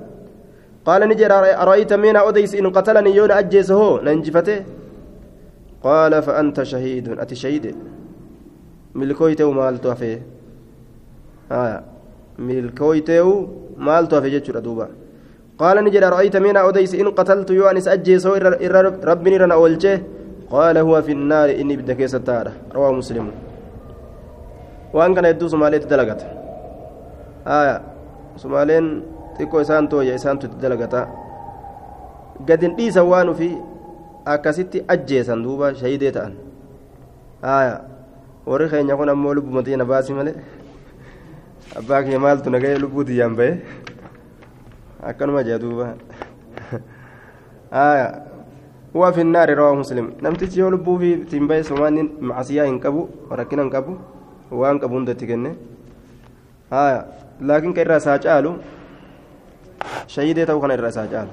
qaala 0.85 1.05
ni 1.05 1.15
jedha 1.21 1.37
ara'ayta 1.63 1.97
miina 2.03 2.23
odeysi 2.29 2.57
in 2.61 2.71
qatalanii 2.77 3.15
yoo 3.19 3.27
na 3.31 3.35
ajjeese 3.41 3.73
hoo 3.73 3.99
na 4.05 4.11
injifate 4.17 4.55
qaala 5.85 6.21
fa 6.27 6.37
anta 6.41 6.65
shahiidun 6.71 7.19
ati 7.23 7.35
shahide 7.43 7.71
milkooyte'u 8.99 9.51
maaltu 9.59 9.93
hafee 9.93 10.17
milkooyte'u 12.49 13.31
maaltu 13.89 14.15
hafe 14.15 14.29
jechuudha 14.37 14.63
duuba 14.69 14.87
قال 15.61 15.77
نجد 15.85 16.03
رأيت 16.03 16.35
من 16.41 16.57
أوديس 16.57 16.95
إن 16.95 17.07
قتلت 17.17 17.49
يوانس 17.49 17.87
أجيسو 17.87 18.33
ربني 19.09 19.37
رنا 19.37 19.53
أولجه 19.53 20.01
قال 20.51 20.77
هو 20.77 21.01
في 21.01 21.11
النار 21.11 21.49
إني 21.49 21.75
بدك 21.79 22.05
ستارة 22.05 22.51
رواه 22.75 22.91
مسلم 22.91 23.31
وأن 24.93 25.15
كان 25.15 25.25
يدو 25.25 25.47
سماليت 25.47 25.87
دلقت 25.87 26.21
آية 27.47 27.75
سمالين 28.35 28.85
xiqqoo 29.41 29.61
isaan 29.65 29.87
tooya 29.89 30.13
isaantu 30.19 30.45
itti 30.47 30.57
dalagata 30.61 31.01
gadin 32.47 32.75
dhiisa 32.77 33.01
waan 33.11 33.29
ufi 33.33 33.49
akkasitti 34.33 34.83
ajjeesan 34.93 35.43
duuba 35.43 35.73
shahidee 35.81 36.11
ta'an 36.17 36.33
haya 37.41 37.75
warri 38.45 38.67
keenya 38.69 38.95
kun 38.99 39.09
ammoo 39.13 39.33
lubbuma 39.37 39.63
xiyya 39.65 39.77
na 39.81 39.85
baasi 39.91 40.13
malee 40.17 40.35
abbaa 41.79 42.03
kiyya 42.05 42.19
maaltu 42.25 42.49
nagahee 42.53 42.77
lubbuu 42.83 43.05
xiyyaan 43.09 43.35
bahe 43.39 43.53
akkanuma 45.09 45.43
jee 45.47 45.59
duuba 45.63 45.87
haya 48.93 48.99
huwa 48.99 49.13
fi 49.13 49.23
nnaari 49.23 49.55
rawaa 49.55 49.75
muslim 49.75 50.11
namtichi 50.21 50.59
yoo 50.59 50.69
lubbuu 50.69 50.99
fi 50.99 51.11
ittiin 51.11 51.47
bahe 51.47 51.63
somaanni 51.63 52.03
macasiyaa 52.21 52.65
hin 52.65 52.79
qabu 52.79 53.09
rakkina 53.41 53.61
hin 53.63 53.71
qabu 53.71 53.97
waan 54.51 54.79
qabu 54.79 54.95
hundatti 54.95 55.27
kenne 55.27 55.51
haya 56.69 57.05
laakiin 57.41 57.73
ka 57.73 57.81
irraa 57.81 57.97
isaa 58.03 58.17
caalu 58.25 58.51
shahidee 60.07 60.45
ta'uu 60.45 60.61
kana 60.61 60.73
irraa 60.79 60.89
isaa 60.89 61.07
caala 61.07 61.31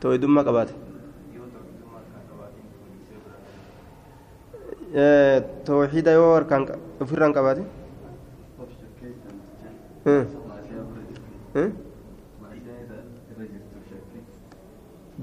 tooyidummaa 0.00 0.44
qabaate 0.44 0.74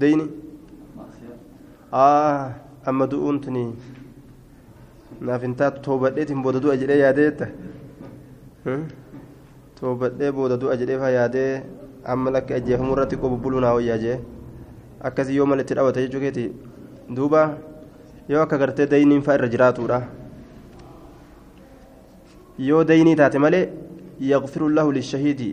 deyni 0.00 0.26
amma 2.86 3.06
du'uun 3.06 3.40
tuni 3.40 3.64
naaf 5.20 5.42
hin 5.42 5.54
taatu 5.60 5.80
toobadheetiin 5.86 6.42
booda 6.42 6.60
du'a 6.64 6.76
jedhee 6.82 6.98
yaadeetta 7.02 7.46
toobadhee 9.80 10.32
booda 10.32 10.56
du'a 10.60 10.76
jedhee 10.80 10.98
faa 11.02 11.10
yaadee 11.18 11.62
amma 12.14 12.30
lakki 12.36 12.54
ajjeefamuu 12.58 12.92
irratti 12.96 13.16
qobu 13.22 13.36
buluu 13.46 13.60
naa 13.66 13.74
wayyaa 13.78 13.98
jee 14.04 14.18
akkasii 15.10 15.36
yoo 15.36 15.46
malitti 15.52 15.74
dhawate 15.78 16.02
jechuu 16.06 16.20
keeti 16.24 16.44
duuba 17.16 17.44
yoo 18.28 18.42
akka 18.42 18.58
gartee 18.64 18.86
dayniin 18.92 19.22
faa 19.22 19.34
irra 19.38 19.48
jiraatudha 19.54 20.00
yoo 22.68 22.84
daynii 22.90 23.16
taate 23.22 23.38
malee 23.46 23.64
yaqfiru 24.32 24.68
lahu 24.78 24.92
lishahiidi 24.98 25.48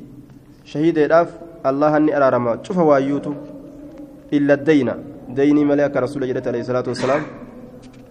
shahiideedhaaf 0.74 1.30
allaha 1.72 2.00
ni 2.00 2.14
araarama 2.20 2.58
cufa 2.68 2.84
waayyuutu 2.92 3.36
jedhete 6.32 6.50
alayhi 6.50 6.66
salaatu 6.70 6.90
wassalaam 6.94 7.24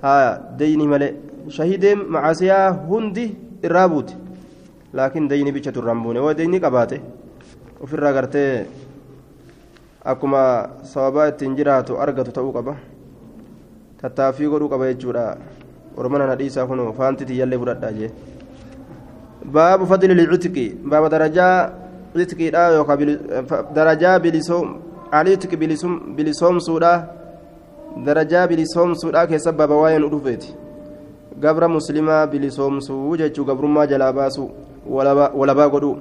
haya 0.03 0.31
daynii 0.59 0.89
malee 0.93 1.13
shahiideen 1.57 2.05
macaasiyaa 2.17 2.67
hundi 2.91 3.25
irraa 3.69 3.89
buute 3.95 4.15
laakiin 5.01 5.29
daynii 5.33 5.53
bicha 5.53 5.73
turraan 5.73 6.03
buune 6.03 6.21
waa 6.27 6.35
daynii 6.41 6.61
qabaate 6.67 7.01
ofirraa 7.87 8.13
gartee 8.19 8.67
akkuma 10.15 10.43
sababaa 10.93 11.29
ittiin 11.33 11.57
jiraatu 11.61 11.99
argatu 12.07 12.33
ta'uu 12.39 12.53
qaba 12.59 12.77
tattaaffii 14.03 14.49
godhuu 14.55 14.69
qaba 14.75 14.93
jechuudha 14.93 15.25
ormana 15.97 16.27
nadhiisaa 16.33 16.67
kun 16.67 16.85
faanti 17.01 17.25
tiyyallee 17.31 17.59
fudhadhaa 17.63 17.93
jee 17.99 18.11
baabu 19.57 19.87
fadli 19.93 20.15
lilcitqi 20.21 20.67
baaba 20.95 21.09
darajaa 21.17 21.55
citqiidha 22.17 22.69
yookaan 22.77 23.19
darajaa 23.75 24.19
bilisoom 24.21 24.69
aliitqi 25.19 25.57
bilisoomsuudha 26.17 26.93
darajaa 28.07 28.47
bilisoomsuudha 28.49 29.27
keessa 29.27 29.53
baaba 29.53 29.81
waa'een 29.83 30.11
dhufeeti 30.11 30.55
gabra 31.41 31.69
muslimaa 31.69 32.27
bilisoomsuu 32.27 33.17
jechuu 33.17 33.45
gabrummaa 33.45 33.87
jalaa 33.87 34.13
baasu 34.13 34.51
walabaa 34.87 35.69
godhuu 35.69 35.97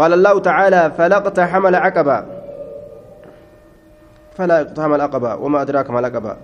قال 0.00 0.12
الله 0.16 0.34
تعالى 0.40 0.82
فلا 0.96 1.16
اقتحم 1.20 1.64
العقبة 1.66 2.16
فلا 4.36 4.56
اقتحم 4.60 4.92
العقبة 4.94 5.30
وما 5.36 5.58
أدراك 5.62 5.90
ما 5.90 6.00
العقبة 6.00 6.34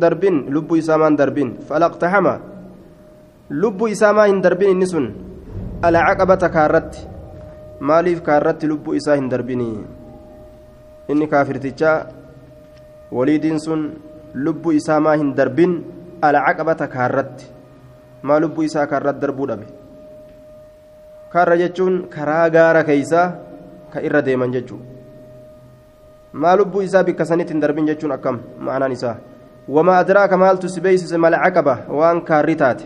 darbin 0.00 0.36
lubbuu 0.52 0.76
isaa 0.76 1.00
maan 1.00 1.16
darbin 1.16 1.56
falaqtaxama 1.68 2.34
lubbuu 3.48 3.88
isaa 3.88 4.12
maa 4.12 4.28
hin 4.28 4.40
darbin 4.44 4.76
inni 4.76 4.86
sun 4.86 5.06
alcaqabata 5.80 6.52
kaarratti 6.52 7.17
maaliif 7.80 8.22
kaarratti 8.22 8.66
lubbuu 8.66 8.94
isaa 8.94 9.16
hin 9.16 9.28
darbini 9.30 9.68
inni 11.08 11.26
kaafirtichaa 11.34 12.06
waliidiin 13.12 13.60
sun 13.60 13.84
lubbuu 14.34 14.72
isaa 14.72 15.00
maa 15.00 15.16
hin 15.16 15.34
darbin 15.36 15.78
alcaqabata 16.30 16.88
kaarratti 16.94 17.46
maa 18.22 18.40
lubbuu 18.40 18.62
isaa 18.68 18.86
kaarratti 18.86 19.20
darbuu 19.26 19.46
dhabe? 19.46 19.66
Kaarra 21.32 21.56
jechuun 21.62 22.08
karaa 22.14 22.50
gaara 22.50 22.84
keeysaa 22.84 23.26
ka 23.94 24.00
irra 24.10 24.22
deeman 24.26 24.52
jechuudha 24.52 24.84
maa 26.44 26.56
lubbuu 26.56 26.82
isaa 26.90 27.04
bikka 27.04 27.24
sanitti 27.24 27.52
hin 27.54 27.60
darbin 27.62 27.86
jechuun 27.86 28.12
akkam 28.12 28.40
ma'anaan 28.58 28.92
isaa? 28.92 29.16
Wamaa 29.68 29.98
adraaka 30.04 30.36
maaltu 30.36 30.68
si 30.68 30.80
beeysise 30.80 31.16
malcaqaba 31.16 31.78
waan 31.88 32.20
kaarri 32.24 32.56
taate. 32.56 32.84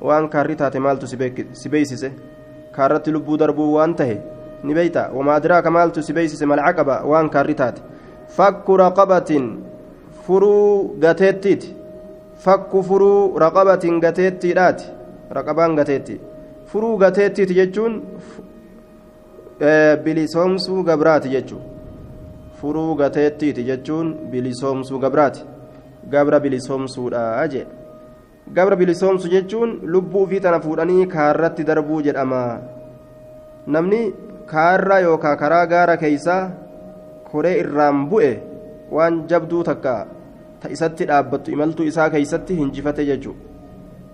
Waan 0.00 0.28
kaarri 0.28 0.56
taate 0.56 0.78
maaltu 0.78 1.06
si 1.06 1.68
beeysise 1.68 2.12
kaarratti 2.76 3.14
lubbuu 3.16 3.36
darbuu 3.42 3.68
waan 3.74 3.94
tahe 4.00 4.16
ni 4.62 4.74
beeyta 4.78 5.10
wamaa 5.16 5.36
adraaka 5.40 5.70
maaltu 5.76 6.02
si 6.02 6.12
beeysise 6.18 6.46
malcaqaba 6.52 6.96
waan 7.12 7.30
kaarri 7.36 7.54
taate 7.60 7.82
fakku 8.36 8.76
raqabatin 8.82 9.46
furuu 10.26 10.96
gateettiiti 11.04 11.74
fakku 12.46 12.82
furuu 12.88 13.38
raqabatin 13.44 14.00
gateettiidhaati 14.06 14.84
raqabaan 15.38 15.76
gateetti 15.80 16.20
furuu 16.72 16.96
gateettiiti 17.04 17.54
jechuun 17.60 18.02
bilisoomsuu 20.04 20.82
gabraati 20.90 21.28
jechuudha 21.28 21.64
furuu 22.60 22.94
gateettiiti 23.00 23.64
jechuun 23.70 24.14
bilisoomsuu 24.30 24.98
gabraati 24.98 25.44
gabra 26.10 26.40
bilisoomsuudha 26.40 27.48
jee 27.52 27.66
gabra 28.54 28.76
bilisoomsu 28.76 29.28
jechuun 29.34 29.80
lubbuu 29.82 30.26
fi 30.30 30.40
tana 30.40 30.60
fuudhanii 30.60 31.06
kaarratti 31.14 31.64
darbuu 31.64 32.00
jedhama 32.06 32.42
namni 33.66 34.00
kaarra 34.52 35.00
yookaan 35.06 35.38
karaa 35.42 35.66
gaara 35.72 35.96
keeysaa 36.02 36.42
koree 37.30 37.58
irraan 37.62 38.06
bu'e 38.10 38.30
waan 38.96 39.26
jabduu 39.30 39.62
takka 39.68 39.94
ta 40.60 40.68
isatti 40.76 41.04
dhaabbattu 41.10 41.50
imaltuu 41.56 41.86
isaa 41.90 42.10
keeysatti 42.14 42.58
hinjifate 42.60 43.04
jechuudha 43.10 43.40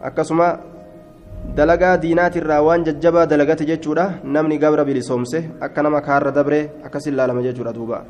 akkasuma 0.09 0.49
dalagaa 1.57 1.97
diinaatirraa 2.03 2.63
waan 2.69 2.85
jajjabaa 2.89 3.27
dalagate 3.33 3.65
jechuudha 3.71 4.05
namni 4.35 4.59
gabra 4.65 4.85
bilisoomse 4.89 5.39
akka 5.67 5.83
nama 5.83 6.01
kaarra 6.09 6.33
dabree 6.39 6.65
akkasin 6.87 7.17
laalama 7.19 7.43
jechuudha 7.47 7.73
duuba. 7.79 8.05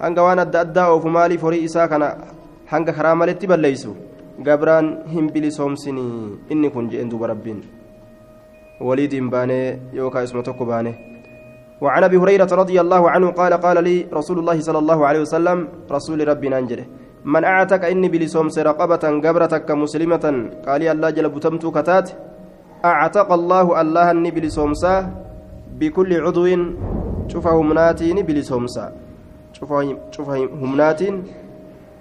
hanga 0.00 0.22
waan 0.26 0.38
adda 0.44 0.60
addaa 0.64 0.88
oofu 0.94 1.08
maaliif 1.16 1.42
horii 1.46 1.64
isaa 1.68 1.88
kana 1.92 2.08
hanga 2.72 2.92
karaa 2.96 3.14
maletti 3.20 3.46
balleeysu 3.52 3.96
gabraan 4.42 5.08
hin 5.08 5.32
bilisoomsini 5.32 6.06
inni 6.50 6.70
kun 6.70 6.90
jedhen 6.90 7.10
duuba 7.10 7.26
rabbiin. 7.32 7.60
Waliidiin 8.80 9.30
baanee 9.30 9.78
yookaan 9.92 10.24
isuma 10.24 10.42
tokko 10.42 10.64
baane 10.64 10.94
وعن 11.76 12.04
ابي 12.08 12.16
هريره 12.16 12.48
رضي 12.48 12.80
الله 12.80 13.10
عنه 13.10 13.36
قال 13.36 13.52
قال 13.60 13.84
لي 13.84 14.08
رسول 14.08 14.38
الله 14.40 14.60
صلى 14.60 14.78
الله 14.78 14.98
عليه 15.06 15.20
وسلم 15.28 15.58
رسول 15.92 16.28
ربنا 16.28 16.58
انجله 16.58 16.84
من 17.24 17.44
اعتك 17.44 17.84
اني 17.84 18.08
بلسوم 18.08 18.48
رقبه 18.48 19.04
قبرتك 19.24 19.70
مسلمه 19.70 20.24
قال 20.66 20.80
يا 20.82 20.92
الله 20.96 21.10
جل 21.10 21.28
بتمت 21.28 21.64
كتات 21.76 22.06
اعتق 22.84 23.28
الله 23.32 23.66
الله 23.80 24.06
اني 24.10 24.30
بلسوم 24.32 24.72
بكل 25.80 26.10
عضو 26.24 26.46
شوفه 27.28 27.56
مناتي 27.62 28.08
بلسوم 28.24 28.64
cufa 29.56 30.36
humnaatiin 30.60 31.24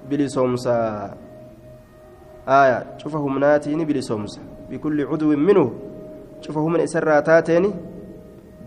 bilisoomsa 0.10 0.74
aya 0.76 1.25
cufa 3.02 3.18
humnaatiin 3.18 3.86
bilisoomsa 3.86 4.42
bikulli 4.70 5.06
cudwin 5.06 5.40
minhu 5.40 5.66
cufa 6.42 6.60
humna 6.60 6.84
isarraa 6.84 7.22
taateen 7.22 7.74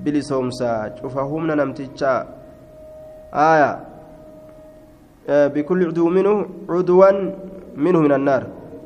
bilisoomsa 0.03 0.91
cufa 1.01 1.23
humna 1.23 1.57
namtichaa 1.57 2.27
aya 3.33 3.71
بكل 5.29 5.93
عضو 5.93 6.09
منه 6.09 6.47
عضوا 6.73 7.11
منه 7.77 8.01
من 8.01 8.13
النار. 8.13 8.43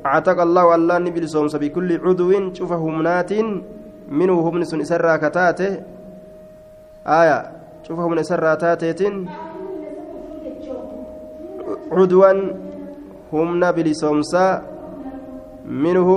اعتق 0.06 0.38
الله 0.42 0.74
الله 0.74 0.98
نبي 0.98 1.22
صومس 1.26 1.54
بكل 1.56 2.02
عضو 2.02 2.50
شوف 2.50 2.72
همنات 2.72 3.32
منه 4.10 4.34
هم 4.34 4.64
سن 4.66 4.82
سرا 4.82 5.22
كتاته. 5.22 5.72
آية 7.06 7.38
شوف 7.86 7.94
هم 7.94 8.22
سرا 8.22 8.54
تاتيتين. 8.54 9.14
عضوا 11.94 12.32
همنا 13.32 13.70
بلسومسا 13.70 14.62
منه 15.64 16.08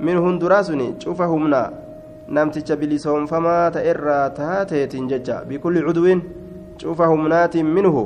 منه 0.00 0.38
دراسني 0.38 0.94
شوف 0.98 1.22
همنا 1.22 1.88
namticha 2.28 2.76
bilisoomfamaa 2.76 3.70
ta'e 3.74 3.90
irraa 3.90 4.30
taateetiin 4.38 5.08
jecha 5.08 5.36
bikulli 5.48 5.82
cudwiin 5.86 6.20
cufa 6.80 7.06
humnaatiin 7.08 7.66
minhu 7.76 8.02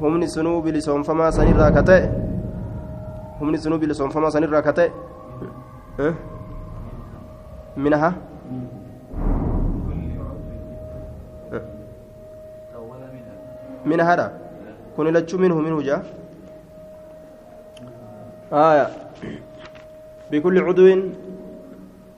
humni 0.00 0.28
sunuu 0.34 0.62
bilisoomfamaa 0.62 1.30
sanirraa 1.38 1.70
ka 1.76 1.82
ta'e 1.88 2.04
humni 3.40 3.58
sunuu 3.64 3.78
bilisoomfamaa 3.82 4.30
sanirraa 4.36 4.62
ka 4.68 4.72
ta'e 4.78 4.88
minaha 7.86 8.12
minahadha 13.84 14.30
kun 14.96 15.06
ilachuu 15.14 15.38
minhu 15.46 15.62
minhu 15.68 15.82
jaa 15.82 16.02
bikulli 20.30 20.60
cuduwin 20.60 21.14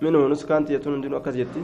minhu 0.00 0.28
nuskaan 0.28 0.66
xiyyetuun 0.66 0.94
hundinuu 0.94 1.18
akkas 1.18 1.36
jetti. 1.36 1.60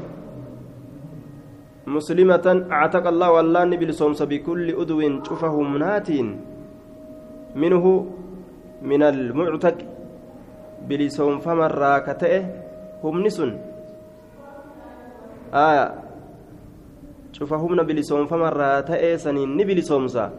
Muslimatan 1.86 2.70
actaqa 2.70 3.08
allaahu 3.08 3.36
allaanni 3.42 3.76
bilisoomsa 3.80 4.26
bikulli 4.26 4.74
uduwin 4.74 5.22
cufa 5.22 5.48
humnaatiin 5.50 6.28
minhu 7.54 7.92
min 8.82 9.02
almuctaqi 9.02 9.84
bilisoomfamarraa 10.88 12.00
ka 12.06 12.14
ta'e 12.14 12.40
humni 13.02 13.30
sun 13.30 13.58
aya 15.52 15.92
cufa 17.36 17.56
humna 17.58 17.84
bilisoomfamarraa 17.84 18.82
ta'ee 18.82 19.18
saniin 19.18 19.56
ni 19.56 19.64
bilisoomsa 19.64 20.30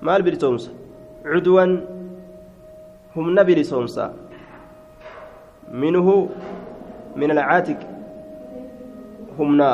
maal 0.00 0.22
bilisoomsa 0.22 0.70
cuduwan 1.24 1.82
humna 3.16 3.44
bilisoomsa 3.44 4.12
منه 5.82 6.08
من 7.20 7.30
العاتق 7.34 7.80
همنا. 9.38 9.70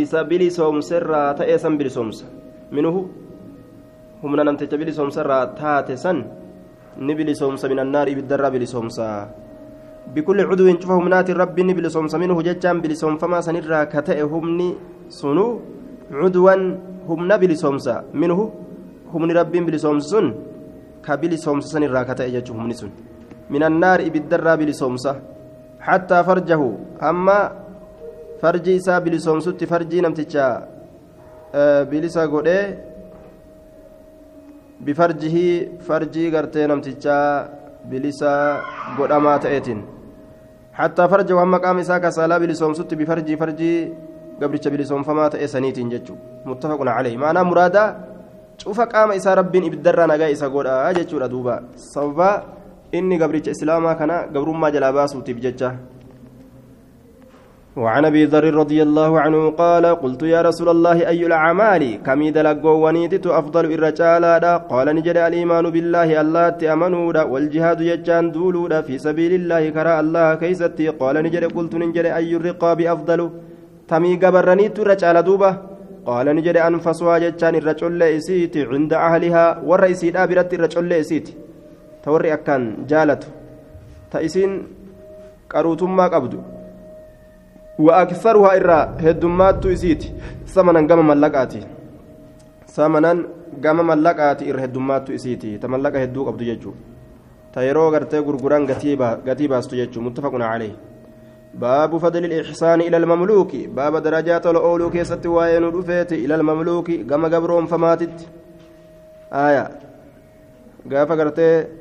إسا 0.00 0.20
بلي 0.30 0.48
سوم 0.50 0.80
سرا 0.80 1.22
تأسن 1.38 1.74
بلي 1.78 1.90
سومس 1.96 2.18
منه 2.72 2.96
همنا 4.22 4.42
نمتج 4.46 4.72
بلي 4.80 4.92
سوم 4.98 5.10
سرا 5.16 5.38
تاتسن. 5.58 6.18
نبلي 6.98 7.34
سومس 7.34 7.64
من 7.70 7.78
النار 7.78 8.08
بالدرة 8.16 8.48
بلي 8.48 8.66
سومسا 8.66 9.08
بكل 10.14 10.38
عدو 10.50 10.66
شوف 10.82 10.90
همنات 10.90 11.30
الرب 11.30 11.56
نبلي 11.60 11.88
سومس 11.88 12.14
منه 12.14 12.36
ججان 12.42 12.76
بلي 12.82 12.94
سوم 12.98 13.16
فما 13.16 13.40
سنرا 13.40 13.84
كتئ 13.92 14.18
همني 14.26 14.68
سنو. 15.08 15.46
عدوا 16.10 16.54
همنا 17.08 17.36
بلي 17.40 17.54
سومسا 17.54 17.94
منه 18.14 18.38
همني 19.14 19.32
رب 19.32 19.52
بلي 19.52 19.78
سومسن 19.78 20.26
كبلي 21.06 21.36
سومس 21.36 21.64
سنرا 21.72 22.02
كتئ 22.08 22.26
ججو 22.34 22.52
همني 22.58 22.74
سن. 22.74 22.90
من 23.50 23.62
النار 23.62 24.00
بالدرة 24.08 24.54
بلي 24.54 24.72
سومسا 24.72 25.12
حتى 25.80 26.18
فرجه 26.24 26.60
أما 27.02 27.38
فرجي 28.40 28.76
إسا 28.76 28.98
بلسومسوتي 28.98 29.66
فرجي 29.66 30.00
نمتجا 30.00 30.46
بلسا 31.90 32.24
قده 32.32 32.78
بفرجه 34.80 35.36
فرجي 35.86 36.24
قرتي 36.36 36.66
نمتجا 36.66 37.18
بلسا 37.90 38.32
قدما 38.98 39.36
تأتين. 39.36 39.80
حتى 40.72 41.08
فرجه 41.08 41.42
أما 41.42 41.58
قام 41.58 41.78
إسا 41.78 41.98
كسالا 41.98 42.38
بلسومسوتي 42.38 42.96
بفرجي 42.96 43.36
فرجي 43.36 43.72
قبرتش 44.42 44.68
بلسوم 44.68 45.02
فما 45.02 45.28
تأسنيتين 45.28 45.88
جتشو. 45.88 46.14
متفق 46.46 46.80
عليه. 46.80 47.16
معنى 47.16 47.42
مرادا 47.44 47.84
شوف 48.58 48.80
قام 48.80 49.12
إسا 49.12 49.34
ربين 49.34 49.64
إبدرا 49.64 50.06
نقا 50.06 50.32
إسا 50.32 50.48
قد 50.48 50.66
جتشو 50.96 51.26
دوبا 51.26 51.56
صوبا 51.76 52.59
inni 52.92 53.18
gabricha 53.18 53.50
islaamaa 53.56 53.94
kana 53.94 54.26
gabrummaa 54.34 54.70
jalaa 54.70 54.92
baasuutiif 54.98 55.40
jecha 55.46 55.70
وعن 57.76 58.04
أبي 58.04 58.24
ذر 58.24 58.54
رضي 58.54 58.82
الله 58.82 59.20
عنه 59.20 59.50
قال 59.50 59.86
قلت 59.86 60.22
يا 60.22 60.42
رسول 60.42 60.68
الله 60.68 61.08
أي 61.08 61.26
الأعمال؟ 61.26 62.02
كم 62.06 62.20
دلقوا 62.28 62.76
ونيتت 62.84 63.26
أفضل 63.26 63.64
الرجال 63.72 64.24
قال 64.72 64.86
نجد 64.96 65.16
الإيمان 65.16 65.70
بالله 65.70 66.20
الله 66.20 66.48
تامنوا 66.48 67.22
والجهاد 67.32 67.80
يجان 67.80 68.24
دولوا 68.34 68.80
في 68.80 68.98
سبيل 68.98 69.32
الله 69.40 69.62
كرى 69.70 70.00
الله 70.00 70.34
كيستي. 70.34 70.88
قال 71.00 71.16
نجد 71.24 71.44
قلت 71.56 71.74
نجد 71.74 72.06
أي 72.18 72.36
الرقاب 72.36 72.80
أفضل؟ 72.80 73.20
تمي 73.88 74.12
قبرنيت 74.22 74.76
الرجال 74.78 75.16
دوبة. 75.22 75.50
قال 76.06 76.26
نجد 76.36 76.56
أنفسها 76.56 77.18
ججان 77.24 77.54
الرجل 77.54 78.02
اسيت 78.02 78.54
عند 78.70 78.92
أهلها 78.92 79.44
والرئيس 79.68 80.02
دابرت 80.04 80.50
الرجل 80.54 80.92
اسيت 80.92 81.28
ta 82.02 82.12
warri 82.12 82.32
akkaan 82.36 82.64
jaalatu 82.90 83.28
ta 84.10 84.20
isiin 84.20 84.52
qaruutummaa 85.48 86.08
qabdu 86.10 86.38
heddummaattu 89.04 89.72
isiiti 89.76 90.12
samanan 90.44 90.86
gama 90.86 91.02
mallaqaati 91.02 91.60
samanan 92.66 93.24
gama 93.60 93.82
mallaqaati 93.82 94.48
irra 94.50 94.66
heddummaattu 94.66 95.12
isiiti 95.18 95.58
ta 95.58 95.68
mallaqa 95.68 95.98
hedduu 96.04 96.28
qabdu 96.28 96.44
jechuu 96.50 96.74
ta 97.52 97.64
yeroo 97.66 97.90
gartee 97.90 98.22
gurguran 98.22 98.66
gatii 98.66 99.48
baastu 99.48 99.76
jechuu 99.76 100.06
muttafaquna 100.06 100.52
calayh 100.52 100.76
باب 101.54 101.98
فضل 101.98 102.24
الإحسان 102.24 102.80
إلى 102.80 102.96
المملوك 102.96 103.56
باب 103.56 103.96
درجات 103.96 104.46
الأولو 104.46 104.90
كيست 104.90 105.26
وين 105.26 105.64
رفيت 105.64 106.12
إلى 106.12 106.34
المملوك 106.34 106.90
كما 106.90 107.28
قبرهم 107.28 107.66
فماتت 107.66 108.28
آية 109.32 109.70
قاف 110.92 111.12
قرتي 111.12 111.79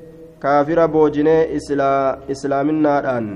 islaaminaadhaan 2.34 3.28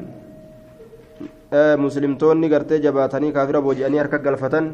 muslimtoonni 1.86 2.50
gartee 2.50 2.80
jabaatanii 2.86 3.32
kaafira 3.32 3.62
booji'anii 3.62 4.02
harka 4.04 4.18
galfatan 4.28 4.72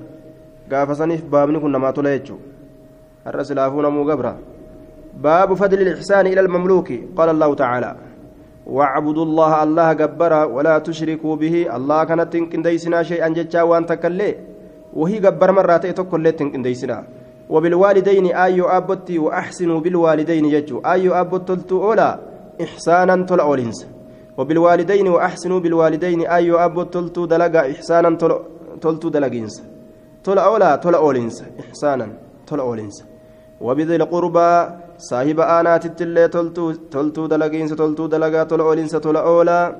gaafasaniif 0.70 1.24
baabni 1.34 1.60
kun 1.60 1.72
namaa 1.78 1.94
tola 1.94 2.14
jechuudha 2.18 2.46
har'a 3.26 3.48
silaafuu 3.50 3.82
namuu 3.88 4.06
gabra 4.12 4.36
baabu 5.26 5.58
fadli 5.62 5.82
ilixsaani 5.88 6.32
ila 6.34 6.46
almamluuki 6.46 7.00
qaala 7.18 7.36
allahu 7.36 7.56
tacaala 7.64 7.92
واعبدوا 8.70 9.26
الله 9.26 9.52
الله 9.64 9.90
جبرا 10.02 10.42
ولا 10.56 10.76
تشركوا 10.88 11.36
به 11.42 11.56
الله 11.78 12.00
كانت 12.10 12.30
تنكنديسنا 12.34 13.00
شيئا 13.10 13.28
جتا 13.38 13.62
وان 13.70 13.86
تكلي 13.90 14.32
وهي 14.94 15.18
جبر 15.26 15.50
مرات 15.58 15.86
تكلي 16.00 16.32
تنكنديسنا 16.40 16.98
وبالوالدين 17.50 18.26
أيو 18.46 18.66
أبتي 18.68 19.20
وأحسنوا 19.20 19.80
بالوالدين 19.80 20.46
يجو. 20.46 20.78
أيو 20.86 21.14
أبت 21.14 21.48
تلتو 21.48 21.84
أولا 21.84 22.20
إحسانا 22.62 23.26
تل 23.26 23.40
أولينس 23.40 23.88
وبالوالدين 24.38 25.08
وأحسنوا 25.08 25.60
بالوالدين 25.60 26.22
أيو 26.28 26.58
أبت 26.58 26.94
تلتو 26.94 27.26
دلقا 27.26 27.72
إحسانا 27.72 28.10
تلتو 28.82 29.10
دلقينس. 29.10 29.56
تل 30.24 30.38
أولا 30.38 30.76
تل 30.76 30.96
أولينس 30.96 31.44
إحسانا 31.60 32.08
تل 32.48 32.60
أولينس 32.60 32.98
وبذي 33.62 33.96
القربى 33.96 34.52
صاحب 34.98 35.40
آنات 35.40 35.86
التلي 35.86 36.28
تلتو 36.28 36.72
تلتو 36.72 37.26
دلقينس 37.26 37.72
تلتو 37.72 38.06
دلقا 38.14 38.44
تل 38.44 38.60
أولينس 38.60 38.92
تل 38.92 39.18
أولا 39.18 39.76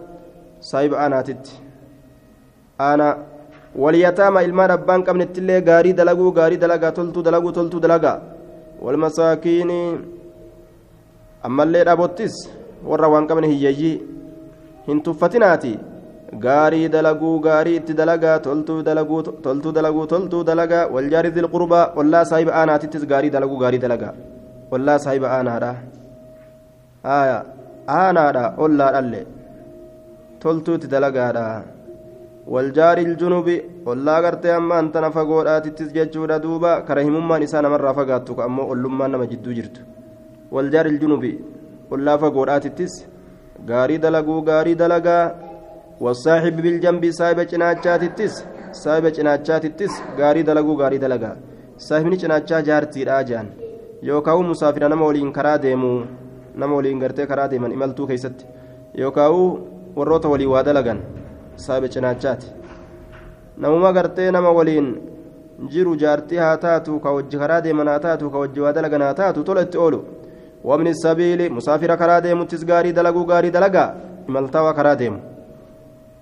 صاحب 0.62 0.94
آنات 0.94 1.30
أنا 2.82 3.08
واليتامى 3.76 4.40
ilmaan 4.46 4.72
abbaan 4.72 5.04
qabnettillee 5.04 5.62
gaarii 5.62 5.94
dalaguu 5.98 6.32
gaarii 6.34 6.58
dalagaa 6.62 6.92
toltuu 6.92 7.24
dalaguu 7.24 7.52
toltuu 7.52 7.82
dalagaa 7.82 8.18
walmasaakiin 8.82 9.72
ammallee 11.44 11.84
dhabottis 11.86 12.36
warra 12.90 13.08
waan 13.14 13.28
qabne 13.30 13.48
hiyyeeyyii 13.54 13.96
hin 14.88 15.02
tuffatinaati 15.06 15.74
gaarii 16.46 16.90
dalaguu 16.96 17.36
gaarii 17.46 17.76
itti 17.82 17.94
dalagaa 18.02 18.40
toltuu 18.48 18.80
dalaguu 18.90 19.22
toltuu 19.46 19.74
dalaguu 19.78 20.08
toltuu 20.14 20.44
dalagaa 20.50 20.84
waljaari 20.96 21.30
dhil 21.36 21.48
qurbaa 21.56 21.86
ollaa 22.04 22.26
saahiba 22.32 22.52
aanaatittis 22.60 23.06
gaarii 23.12 23.34
dalaguu 23.38 23.58
gaarii 23.64 23.82
dalagaa 23.86 24.14
ollaa 24.78 25.00
saahiba 25.06 25.28
aanaadha 25.38 25.74
aanaadha 28.02 28.46
ollaadhallee 28.66 29.26
toltuu 30.44 30.76
itti 30.80 30.88
dalagaadha 30.96 31.46
والجار 32.54 32.98
الجنوب 33.08 33.48
والله 33.88 34.16
غرتي 34.24 34.50
أما 34.58 34.76
أنت 34.80 34.96
نفقودات 35.06 35.66
تسجد 35.78 36.08
دوبا 36.44 36.72
كرهممان 36.88 37.42
إسان 37.46 37.66
مرة 37.74 37.92
فقاتك 37.98 38.40
أما 38.48 38.64
أولما 38.70 39.06
نما 39.12 39.26
جدو 39.32 39.52
جرت. 39.58 39.76
والجار 40.56 40.86
الجنوب 40.94 41.24
والله 41.92 42.14
فقودات 42.22 42.66
تس 42.78 42.94
غاري 43.70 43.98
دلقو 44.04 44.36
غاري 44.50 44.74
دلقا. 44.82 45.20
والصاحب 46.04 46.56
بالجنب 46.64 47.04
صاحب 47.20 47.40
جناچات 47.52 48.04
تس 48.18 48.34
صاحب 48.84 49.06
جناچات 49.18 49.64
تس 49.80 49.94
غاري 50.20 50.42
دلقو 50.50 50.74
غاري 50.82 50.98
دلقا. 51.06 51.32
صاحبني 51.88 52.16
جناچا 52.22 52.60
جارتي 52.68 53.04
راجان 53.04 53.48
yookaan 54.08 54.44
musaafira 54.48 54.90
nama 54.90 55.06
waliin 55.06 55.32
karaa 55.38 55.58
deemu 55.64 55.90
nama 56.56 56.76
waliin 56.76 57.00
gartee 57.00 57.26
karaa 57.32 57.48
deeman 57.52 57.72
imaltuu 57.72 58.08
keessatti 58.08 58.46
yookaan 59.02 59.36
warroota 59.98 60.32
walii 60.34 60.48
waa 60.54 60.64
dalagan 60.64 61.00
saabe 61.60 61.90
cinaachaati 61.90 62.48
namuma 63.58 63.94
gartee 63.94 64.32
nama 64.32 64.52
waliin 64.52 64.90
jiru 65.72 65.96
jaartii 65.96 66.38
haa 66.38 66.58
taatu 66.58 67.00
ka 67.00 67.12
wajji 67.12 67.38
karaa 67.38 67.62
deeman 67.62 67.88
haa 67.88 68.00
taatu 68.00 68.30
ka 68.32 68.38
wajji 68.44 68.60
waa 68.60 68.74
dalagan 68.74 69.02
haa 69.02 69.14
taatu 69.14 69.44
tola 69.44 69.62
itti 69.62 69.78
oolu 69.78 70.00
wabni 70.64 70.96
sabiili 70.96 71.50
musaafira 71.50 71.98
karaa 71.98 72.22
deemuttis 72.22 72.66
gaarii 72.66 72.94
dalaguu 72.94 73.26
gaarii 73.26 73.52
dalagaa 73.52 73.94
imaltaawaa 74.28 74.74
karaa 74.74 74.96
deemu 74.96 75.20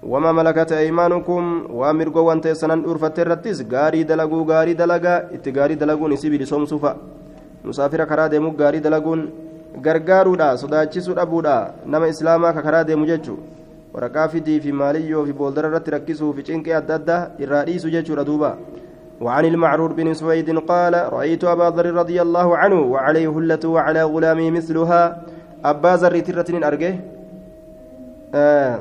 wama 0.04 0.34
malakate 0.34 0.76
aymaanukum 0.78 1.66
waa 1.80 1.94
mirgoowwan 1.94 2.42
teessanan 2.42 2.84
dhuurfatte 2.84 3.22
irrattis 3.22 3.62
gaarii 3.68 4.04
dalaguu 4.04 4.44
gaarii 4.46 4.76
dalagaa 4.76 5.22
itti 5.38 5.52
gaarii 5.52 5.76
dalaguun 5.76 6.12
isii 6.12 6.30
bilisoomsuufa 6.30 6.96
musaafira 7.64 8.06
karaa 8.06 8.30
deemuu 8.30 8.52
gaarii 8.52 8.80
dalaguun 8.80 9.30
gargaaruudha 9.82 10.58
sodaachisuu 10.58 11.14
dhabuudha 11.14 11.56
nama 11.86 12.08
islaamaa 12.08 12.54
ka 12.54 12.62
karaa 12.62 12.84
deemu 12.84 13.06
jechuu 13.06 13.38
waraqaa 13.98 14.30
fidii 14.30 14.60
fi 14.62 14.72
maaliyyoo 14.72 15.26
fi 15.26 15.34
booldara 15.34 15.74
irratti 15.74 15.92
rakkisuu 15.98 16.34
fi 16.38 16.48
cinqee 16.50 16.76
adda 16.82 17.02
addaa 17.02 17.22
irraa 17.42 17.66
dhiisu 17.66 17.90
jechuudha 17.98 18.30
duuba. 18.32 18.52
وعن 19.18 19.46
المعرور 19.46 19.98
بن 19.98 20.14
سويد 20.14 20.46
قال 20.70 20.94
رأيت 20.94 21.44
أبا 21.44 21.74
ذر 21.74 21.90
رضي 21.90 22.22
الله 22.22 22.58
عنه 22.58 22.80
وعليه 22.94 23.28
هلة 23.34 23.64
وعلى 23.66 24.02
غلامه 24.04 24.52
مثلها. 24.52 25.04
أبا 25.66 25.94
ذر 25.96 26.20
ترة 26.20 26.50
أرجه 26.68 26.94
آه. 28.36 28.80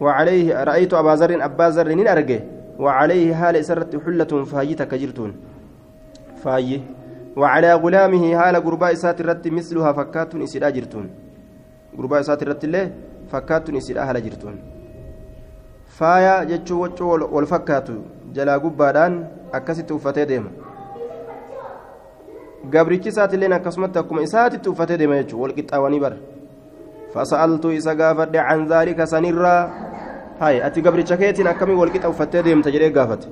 وعليه 0.00 0.64
رأيت 0.64 0.94
أبا 0.94 1.14
ذر 1.18 1.44
أبا 1.44 1.66
ذر 1.74 1.90
أرجه 2.14 2.40
وعليه 2.78 3.28
هال 3.34 3.64
سرت 3.64 3.92
حلة 4.06 4.32
فايتك 4.50 4.94
جرتون 4.94 5.30
فاي 6.42 6.80
وعلى 7.34 7.70
غلامه 7.74 8.24
هال 8.38 8.54
قرباء 8.62 8.94
سات 8.94 9.18
الرت 9.20 9.48
مثلها 9.48 9.90
فكات 9.98 10.34
إسلا 10.46 10.70
جرتون. 10.70 11.06
قرباء 11.98 12.22
سات 12.22 12.42
الرت 12.42 12.64
الله 12.64 12.84
فكات 13.32 13.70
إسلا 13.70 14.02
هل 14.10 14.16
جرتون 14.24 14.56
فايا 15.98 16.44
جتشو 16.44 16.74
وجو 16.82 17.28
والفكاتو 17.34 17.98
jalaa 18.34 18.58
gubbaadhaan 18.58 19.14
akkasitti 19.56 19.94
uffatee 19.94 20.26
deema 20.26 20.50
gabrichi 22.72 23.08
isaatiilleen 23.12 23.54
akkasumatti 23.56 24.00
akkuma 24.00 24.24
isaatitti 24.26 24.68
uffatee 24.72 24.98
deema 25.02 25.18
jechuudha 25.20 25.44
walqixxaawanii 25.44 26.00
bara 26.04 26.16
fasa'altuu 27.14 27.72
isa 27.78 27.94
gaafadhe 28.00 28.42
can 28.48 28.66
zaalika 28.72 29.06
sanirraa 29.12 29.60
hay 30.40 30.58
ati 30.68 30.82
gabricha 30.86 31.20
keetiin 31.22 31.50
akkamii 31.52 31.78
walqixa 31.82 32.12
uffattee 32.14 32.44
deemta 32.48 32.74
jedhee 32.76 32.94
gaafate 32.98 33.28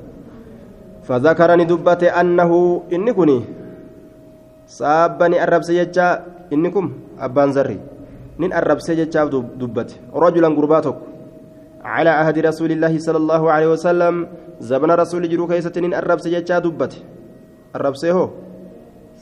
فذكرني 1.03 1.65
دبته 1.67 2.15
أنه 2.21 2.51
إنكم 2.93 3.31
سابني 4.67 5.37
الربس 5.45 5.69
يجا 5.71 6.09
إنكم 6.55 6.85
أبان 7.19 7.51
زري 8.43 8.49
نين 8.49 8.53
الربس 8.53 8.89
يجا 8.89 9.25
دبته 9.25 9.95
رجلا 10.15 10.49
قرباتك 10.49 10.97
على 11.85 12.11
عهد 12.11 12.39
رسول 12.39 12.73
الله 12.73 12.99
صلى 12.99 13.17
الله 13.17 13.51
عليه 13.51 13.69
وسلم 13.73 14.29
زمن 14.61 14.91
رسول 14.91 15.29
جرو 15.29 15.47
كيستنين 15.47 15.95
الربس 15.95 16.27
يجا 16.27 16.59
دبته 16.59 16.99
الربس 17.77 18.05
هو 18.05 18.31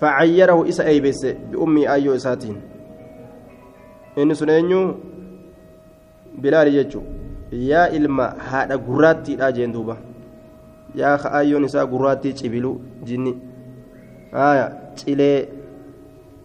فعيره 0.00 0.68
إسا 0.68 0.87
أيبس 0.87 1.26
بأمي 1.52 1.88
أيو 1.92 2.14
إساتين 2.14 2.56
إن 4.18 4.35
سنينيو 4.35 4.96
بلال 6.38 6.68
يجو 6.74 7.02
يا 7.52 7.96
إلما 7.96 8.26
هذا 8.50 8.76
قراتي 8.76 9.48
أجين 9.48 9.72
دوبا 9.72 9.96
يا 10.94 11.16
خايون 11.16 11.64
إسا 11.64 11.85
قراتي 11.85 12.33
تبلو 12.33 12.80
جني 13.06 13.38
آية 14.35 14.80
cilee 15.00 15.48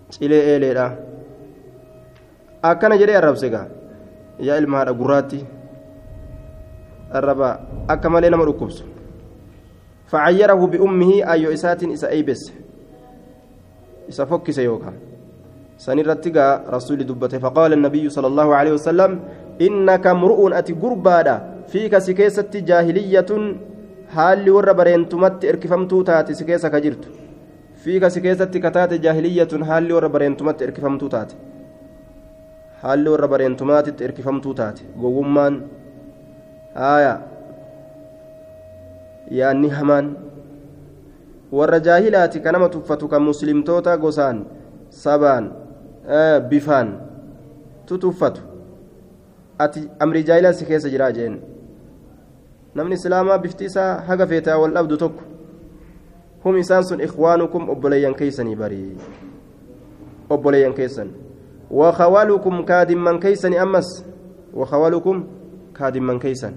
cilee 0.09 0.43
eeleedha 0.51 1.04
akkana 2.69 2.97
jedhee 3.01 3.17
arrabse 3.21 3.49
gaa 3.55 3.67
yaa 4.47 4.57
ilma 4.61 4.77
haadha 4.79 4.93
gurraatti 5.01 5.39
arraba 7.19 7.49
akka 7.95 8.09
malee 8.15 8.29
nama 8.33 8.45
dhukkubsu 8.49 8.83
facayyarahu 10.13 10.67
biummihi 10.75 11.17
ayyo 11.33 11.51
isaatiin 11.57 11.91
isa 11.97 12.07
eeybesse 12.17 12.53
isa 14.13 14.25
fokkise 14.31 14.63
yookaan 14.69 14.97
sanirratti 15.85 16.31
gaa 16.37 16.51
rasuuli 16.75 17.07
dubbate 17.11 17.39
faqaala 17.45 17.75
annabiyyu 17.79 18.11
sala 18.17 18.27
allahu 18.31 18.51
aleyhi 18.59 18.77
wasalam 18.79 19.19
innaka 19.67 20.13
mru'uun 20.23 20.53
ati 20.59 20.73
gurbaadha 20.83 21.35
fiika 21.73 22.01
si 22.05 22.13
keessatti 22.19 22.61
jaahiliyyatun 22.69 23.43
haalli 24.15 24.51
warra 24.57 24.73
bareentumatti 24.79 25.47
erkifamtuu 25.53 26.03
taate 26.09 26.33
si 26.39 26.45
keessa 26.49 26.69
ka 26.75 26.79
jirtu 26.85 27.09
fiika 27.85 28.09
si 28.15 28.21
keessatti 28.25 28.59
kataate 28.65 28.99
jaahiliyyatun 29.05 29.63
haalli 29.69 29.93
warra 29.97 30.09
bareentumatti 30.15 30.63
erkifamtuu 30.67 31.09
taate 31.15 31.35
haalli 32.85 33.09
warra 33.13 33.27
bareentumaatitti 33.33 34.03
erkifamtuu 34.07 34.53
taate 34.61 34.83
gowwummaan 35.01 35.55
haaya 36.81 37.13
yaanni 39.39 39.69
hamaan 39.77 40.09
warra 41.59 41.79
jaahilaati 41.89 42.39
ka 42.47 42.51
nama 42.55 42.69
tuffatu 42.77 43.07
kan 43.13 43.23
muslimtoota 43.29 43.97
gosaan 43.97 44.45
sabaan 45.03 45.51
bifaan 46.49 46.89
tutuffatu 47.91 48.41
ati 49.65 49.87
amri 49.99 50.23
jaahilaa 50.31 50.53
si 50.59 50.65
keessa 50.71 50.89
jiraa 50.95 51.11
jeen 51.19 51.39
namni 52.75 52.95
islaamaa 52.99 53.37
bifti 53.45 53.65
isaa 53.71 53.93
haga 54.09 54.27
feetaa 54.33 54.59
wal 54.63 54.73
dhabdu 54.79 54.97
tokko 55.05 55.23
هم 56.45 56.55
إسان 56.61 57.01
إخوانكم 57.01 57.69
أبليان 57.73 58.13
كيسني 58.13 58.55
بري 58.55 58.97
أبليان 60.31 60.73
كيسن 60.73 61.07
وخوالكم 61.75 62.55
كادم 62.69 63.03
من 63.03 63.19
كيسن 63.19 63.53
أمس 63.53 64.05
وخوالكم 64.53 65.15
كادم 65.77 66.03
من 66.07 66.19
كيسن. 66.19 66.53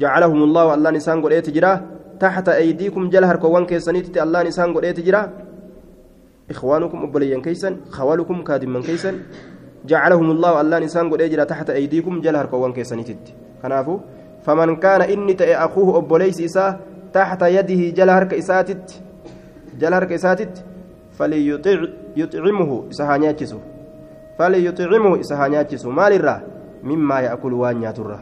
جعلهم 0.00 0.40
الله 0.42 0.74
الله 0.74 0.90
نسان 0.90 1.22
قل 1.22 1.42
تجرا 1.42 1.72
تحت 2.20 2.48
أيديكم 2.48 3.02
جلهر 3.08 3.36
كوان 3.36 3.64
كيسنيت 3.66 4.16
الله 4.18 4.42
نسان 4.42 4.74
قل 4.74 4.92
تجرا 4.92 5.22
إخوانكم 6.50 6.98
أبليان 7.02 7.40
كيسن 7.42 7.76
خوالكم 7.90 8.42
كادم 8.42 8.70
من 8.72 8.82
كيسن. 8.82 9.14
جعلهم 9.86 10.30
الله 10.30 10.60
الله 10.60 10.78
نسان 10.78 11.10
قل 11.10 11.18
تجرا 11.28 11.44
تحت 11.44 11.70
أيديكم 11.70 12.20
جلهر 12.20 12.46
كوان 12.46 12.72
كيسنيت 12.72 13.28
كنافو؟ 13.62 13.98
فمن 14.44 14.76
كان 14.76 15.02
إني 15.02 15.34
تأي 15.34 15.56
أخوه 15.56 15.98
أبليس 15.98 16.40
إساه 16.40 16.78
تحت 17.12 17.42
يده 17.42 17.82
جل 17.96 18.10
هرك 18.10 18.34
إساتت 18.34 19.02
جل 19.80 19.94
هرك 19.94 20.12
إساتت 20.12 20.64
فليطع 21.12 21.78
فليطعمه 24.38 25.20
إسهانياتشسو 25.20 25.90
مال 25.90 26.12
الرا 26.18 26.36
مما 26.84 27.16
يأكل 27.26 27.52
وان 27.52 27.82
ياتره 27.82 28.20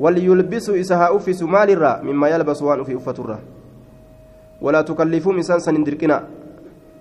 وليلبس 0.00 0.66
إسها 0.70 1.06
أفس 1.16 1.42
مال 1.42 1.70
الرا 1.70 1.92
مما 2.06 2.26
يلبس 2.32 2.62
وان 2.62 2.80
في 2.84 2.96
أفتره 2.96 3.38
ولا 4.64 4.80
تكلفهم 4.80 5.36
إنسان 5.36 5.58
سنندركنا 5.58 6.16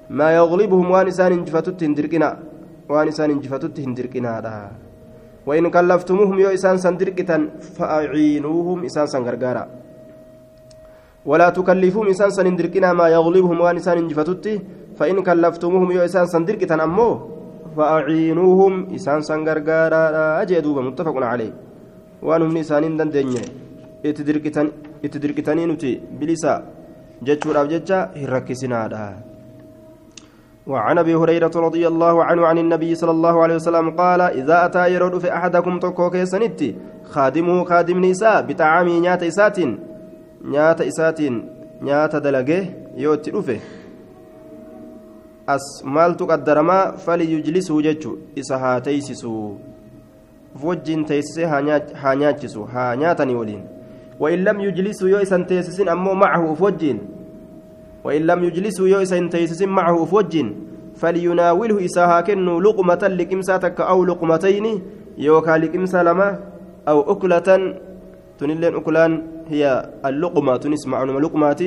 ما 0.09 0.27
يغلبهم 0.39 0.91
وان 0.91 1.05
إنسان 1.05 1.31
انجفتت 1.31 1.83
هندركنا 1.83 2.29
وان 2.89 3.07
إنسان 3.07 3.29
انجفتت 3.31 3.75
هندركنا 3.79 4.31
وإن 5.47 5.65
كلفتموهم 5.75 6.39
يو 6.39 6.49
إنسان 6.49 6.77
سندركتا 6.77 7.37
فأعينوهم 7.75 8.77
إنسان 8.87 9.05
سنغرغارا 9.13 9.63
ولا 11.25 11.49
تكلفوهم 11.49 12.07
إنسان 12.07 12.29
سندركنا 12.29 12.93
ما 12.93 13.07
يغلبهم 13.15 13.57
وان 13.61 13.75
إنسان 13.79 13.97
انجفتت 13.97 14.45
فإن 14.97 15.17
كلفتموهم 15.27 15.89
يو 15.91 16.01
إنسان 16.03 16.25
سندركتا 16.25 16.83
أمو. 16.83 17.38
فأعينوهم. 17.79 18.73
إنسان 18.95 19.21
سنغرغارا 19.29 20.03
أجدوبا 20.41 20.81
متفق 20.87 21.15
عليه. 21.31 21.53
وأن 22.21 22.41
هم 22.41 22.57
إنسان 22.57 22.83
دندنيا 22.99 23.43
إتدركتني 25.05 25.63
نتي 25.71 25.91
بلسا 26.19 26.53
جتشور 27.23 27.55
أو 27.59 27.65
جتشا 27.71 27.99
هركسنا 28.21 28.79
وعن 30.67 30.97
أبي 30.97 31.15
هريرة 31.15 31.55
رضي 31.55 31.83
الله 31.87 32.15
عنه 32.23 32.41
عن 32.49 32.57
النبي 32.57 32.91
صلى 32.95 33.11
الله 33.11 33.35
عليه 33.43 33.55
وسلم 33.55 33.87
قال 34.01 34.21
إذا 34.21 34.65
أتى 34.65 34.83
يرد 34.93 35.15
في 35.23 35.33
أحدكم 35.37 35.79
تكو 35.79 36.09
كيسنتي 36.13 36.69
خادمه 37.13 37.63
خادم 37.63 37.97
نساء 38.05 38.41
بطعام 38.47 38.87
نيات 38.87 39.23
nyaata 40.43 40.85
isaatiin 40.85 41.35
nyaata 41.81 42.19
dalagee 42.19 42.63
yoo 42.97 43.13
itti 43.13 43.31
dhufe 43.31 43.61
as 45.55 45.65
maaltu 45.97 46.29
qaddaramaa 46.31 46.83
faliyujlisuu 47.07 47.81
jechu 47.87 48.11
isa 48.35 48.61
haa 48.63 48.77
teeysisuu 48.87 49.41
uf 50.55 50.63
wajjiin 50.63 51.05
teeysisee 51.11 51.45
haa 51.45 52.15
nyaachisu 52.15 52.63
haa 52.63 52.95
nyaatanii 52.95 53.35
waliin. 53.41 53.63
وإن 54.19 54.39
لم 54.43 54.57
يجلسوا 54.59 55.09
يو 55.09 55.17
إسان 55.23 55.47
تيسسين 55.47 55.89
أمو 55.89 56.13
معه 56.13 56.53
أفوجين 56.53 56.97
وإن 58.03 58.21
لم 58.27 58.39
يجلسوا 58.43 58.87
يو 58.87 59.01
إسان 59.01 59.29
تيسسين 59.31 59.69
معه 59.69 60.03
أفوجين 60.03 60.47
فليناوله 60.99 61.85
إساها 61.85 62.21
كنو 62.27 62.59
لقمة 62.59 63.03
لكمساتك 63.19 63.81
أو 63.81 64.05
لقمتين 64.05 64.67
يوكا 65.17 65.51
لكمسا 65.51 66.03
لما 66.03 66.29
أو 66.87 67.11
أكلة 67.11 67.49
تنلين 68.39 68.75
أكلان 68.75 69.11
هي 69.47 69.63
اللقمة 70.05 70.57
تنسمع 70.57 71.03
لقمة 71.03 71.61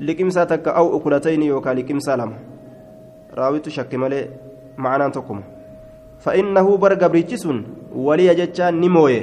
لقمسة 0.00 0.44
تك 0.44 0.68
أو 0.68 0.96
أكلتين 0.96 1.42
يوكا 1.42 1.70
لقمسة 1.76 2.16
لما 2.16 2.49
raawitu 3.38 3.70
shakke 3.76 3.96
malee 4.02 4.24
ma'anaan 4.84 5.12
tokkuma 5.16 5.42
fa'innahu 6.24 6.78
bar 6.84 6.92
gabrichi 7.02 7.38
sun 7.44 7.58
waliya 8.06 8.34
jechaan 8.40 8.80
ni 8.82 8.88
mooye 8.96 9.20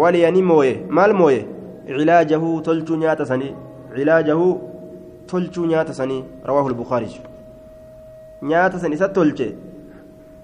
waliya 0.00 0.30
ni 0.36 0.42
mooye 0.50 0.72
maal 0.98 1.12
mooye 1.20 1.40
cilaajahu 1.86 2.50
tolchuu 2.68 2.96
nyaata 3.02 3.26
sanii 3.30 3.52
cilaajahu 3.94 4.46
tolchuu 5.32 5.66
nyaata 5.72 5.94
sanii 6.00 6.24
rawaahu 6.48 6.68
lbukaarij 6.74 7.14
nyaata 8.50 8.78
san 8.82 8.92
isa 8.92 9.08
tolche 9.16 9.48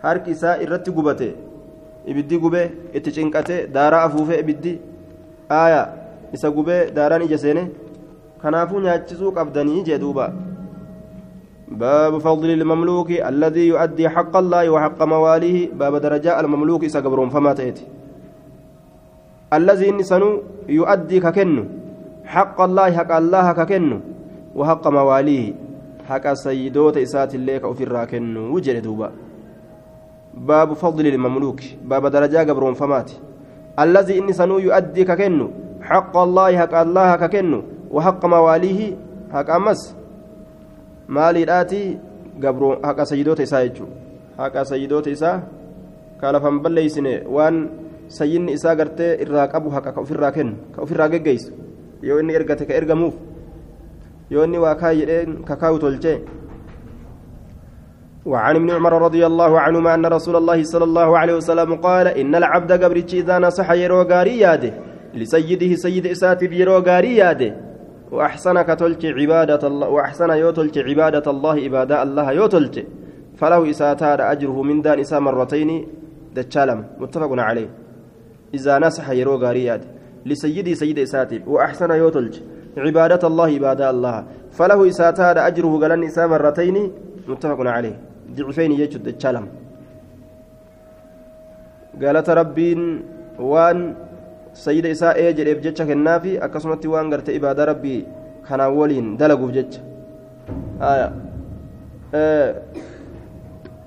harki 0.03 0.31
isaa 0.37 0.57
irratti 0.65 0.91
gubate 0.97 1.29
ibiddi 2.11 2.39
gubee 2.43 2.67
itti 2.97 3.13
cinqate 3.17 3.57
daaraa 3.77 4.03
afuufee 4.09 4.41
ibiddi 4.45 4.73
aaya 5.61 5.83
isa 6.39 6.51
gubee 6.57 6.83
daaraan 6.99 7.23
ija 7.29 7.39
seene 7.45 7.63
kanaafuu 8.43 8.81
nyaachisuu 8.87 9.33
qabdanii 9.39 9.83
jee 9.89 9.99
duuba 10.05 10.27
باب 11.67 12.19
فضل 12.19 12.51
المملوك 12.51 13.11
الذي 13.11 13.69
يؤدي 13.69 14.09
حق 14.09 14.37
الله 14.37 14.71
وحق 14.71 15.03
مواليه. 15.03 15.75
باب 15.75 15.97
درجاء 15.97 16.41
المملوك 16.41 16.85
إسا 16.85 17.01
قبرون 17.01 17.29
فما 17.29 17.53
تأتي. 17.53 17.83
الذي 19.53 19.91
إنسانو 19.91 20.43
يؤدي 20.69 21.21
ككنو. 21.21 21.65
حق 22.25 22.61
الله 22.61 22.93
حق 22.93 23.13
الله 23.13 23.53
ككنو. 23.53 23.99
وحق 24.55 24.85
مواليه. 24.89 25.55
حق 26.07 26.27
سيدوت 26.33 26.97
إسات 26.97 27.35
الليك 27.35 27.63
أو 27.67 27.75
في 27.75 27.85
الراكنو. 27.85 28.55
وجل 28.55 28.79
دوبا. 28.83 29.11
باب 30.35 30.73
فضل 30.73 31.07
المملوك. 31.07 31.61
باب 31.83 32.07
درجاء 32.07 32.47
قبرون 32.47 32.75
فمات 32.79 33.11
الذي 33.75 34.23
إنسانو 34.23 34.59
يؤدي 34.59 35.03
ككنو. 35.05 35.83
حق 35.83 36.15
الله 36.17 36.59
حق 36.59 36.75
الله 36.75 37.17
ككنو. 37.17 37.91
وحق 37.91 38.23
مواليه 38.27 38.95
حق 39.35 39.51
أمس. 39.51 40.06
Maaliidhaati 41.09 41.99
gabroo 42.39 42.79
haqa 42.83 43.07
sayyidoota 43.07 43.43
isaa 43.43 43.65
jechuudha 43.67 43.95
haqa 44.39 44.65
sayyidoota 44.65 45.11
isaa 45.11 45.41
ka 46.21 46.33
lafan 46.33 46.61
balleeysine 46.61 47.25
waan 47.37 47.69
sayyinni 48.09 48.53
isaa 48.53 48.75
gartee 48.75 49.13
irraa 49.25 49.49
qabu 49.49 49.71
haqa 49.71 49.93
ka 49.93 50.01
ofirraa 50.01 50.33
kennu 50.33 50.57
ka 50.75 50.83
ofirraa 50.83 51.09
geggeessu 51.09 51.53
yoo 52.03 52.19
inni 52.21 52.35
ergate 52.39 52.67
ka 52.67 52.75
ergamuuf 52.75 53.15
yoo 54.31 54.45
inni 54.45 54.59
waa 54.59 54.75
kaa 54.75 54.95
jedheen 54.95 55.45
kakaawu 55.45 55.79
tolchee 55.79 56.19
وعن 58.27 58.57
ابن 58.57 58.71
عمر 58.71 59.03
رضي 59.03 59.27
الله 59.27 59.61
عنهما 59.61 59.95
أن 59.95 60.07
رسول 60.07 60.37
الله 60.37 60.63
صلى 60.63 60.85
الله 60.85 61.19
عليه 61.19 61.35
وسلم 61.35 61.75
قال 61.75 62.07
إن 62.09 62.35
العبد 62.35 62.73
قبرتش 62.85 63.15
إذا 63.15 63.39
نصح 63.39 63.71
يرو 63.71 64.03
غاري 64.03 64.39
ياده 64.39 64.73
لسيده 65.15 65.75
سيد 65.75 66.07
إساتف 66.07 66.53
يرو 66.53 66.79
غاري 66.79 67.17
ياده 67.17 67.66
وأحسن 68.13 68.63
كتلت 68.63 69.07
عبادة 69.07 69.67
الله 69.67 69.89
وأحسن 69.89 70.31
يوتلت 70.31 70.79
عبادة 70.79 71.31
الله 71.31 71.55
عبادة 71.55 72.03
الله 72.03 72.33
يوتلت 72.33 72.87
فله 73.37 73.71
إساتار 73.71 74.33
أجره 74.33 74.63
من 74.63 74.83
دان 74.83 75.01
إسا 75.01 75.19
مرتين 75.19 75.87
دجالم. 76.35 76.85
متفق 76.99 77.33
عليه. 77.33 77.69
إذا 78.55 78.79
نصح 78.79 79.11
يرو 79.11 79.37
غارياد 79.37 79.83
لسيدي 80.27 80.75
سيد 80.75 80.99
إساتب 80.99 81.49
وأحسن 81.49 81.91
يوتلت 81.91 82.43
عبادة 82.77 83.29
الله 83.29 83.45
عبادة 83.45 83.91
الله. 83.91 84.25
فله 84.53 84.89
إساتار 84.89 85.47
أجره 85.47 85.73
قلن 85.83 86.05
إسا 86.05 86.27
مرتين 86.27 86.93
متفق 87.29 87.61
عليه. 87.61 87.97
ضعفين 88.37 88.73
يجد 88.73 89.03
دجالم. 89.09 89.47
قالت 92.03 92.31
ربين 92.31 92.81
وان 93.41 93.95
sayyida 94.65 94.89
isaa 94.95 95.15
ee 95.23 95.33
jedheef 95.39 95.61
jecha 95.67 95.85
kennaafi 95.91 96.33
akkasumatti 96.47 96.89
waan 96.95 97.11
garte 97.13 97.31
ibaadaa 97.39 97.67
rabbii 97.73 98.01
kanaan 98.49 98.73
waliin 98.79 99.09
dalaguuf 99.21 99.53
jecha 99.57 99.81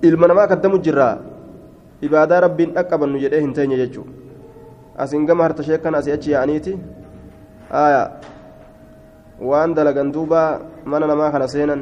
ilma 0.10 0.28
namaa 0.32 0.48
kaddamu 0.52 0.78
jirraa 0.88 1.16
ibaadaa 2.08 2.40
rabbiin 2.48 2.74
dhaqqabannu 2.78 3.18
jedhee 3.24 3.42
hin 3.46 3.54
teenye 3.54 3.78
jechuu 3.82 4.06
asin 5.06 5.26
gama 5.30 5.44
harta 5.48 5.64
sheekkan 5.70 5.96
asii 6.00 6.14
achi 6.18 6.32
yaa'aniiti 6.36 6.74
waan 9.52 9.74
dalagan 9.80 10.12
duuba 10.18 10.42
mana 10.86 11.08
namaa 11.14 11.32
kana 11.36 11.48
seenan 11.56 11.82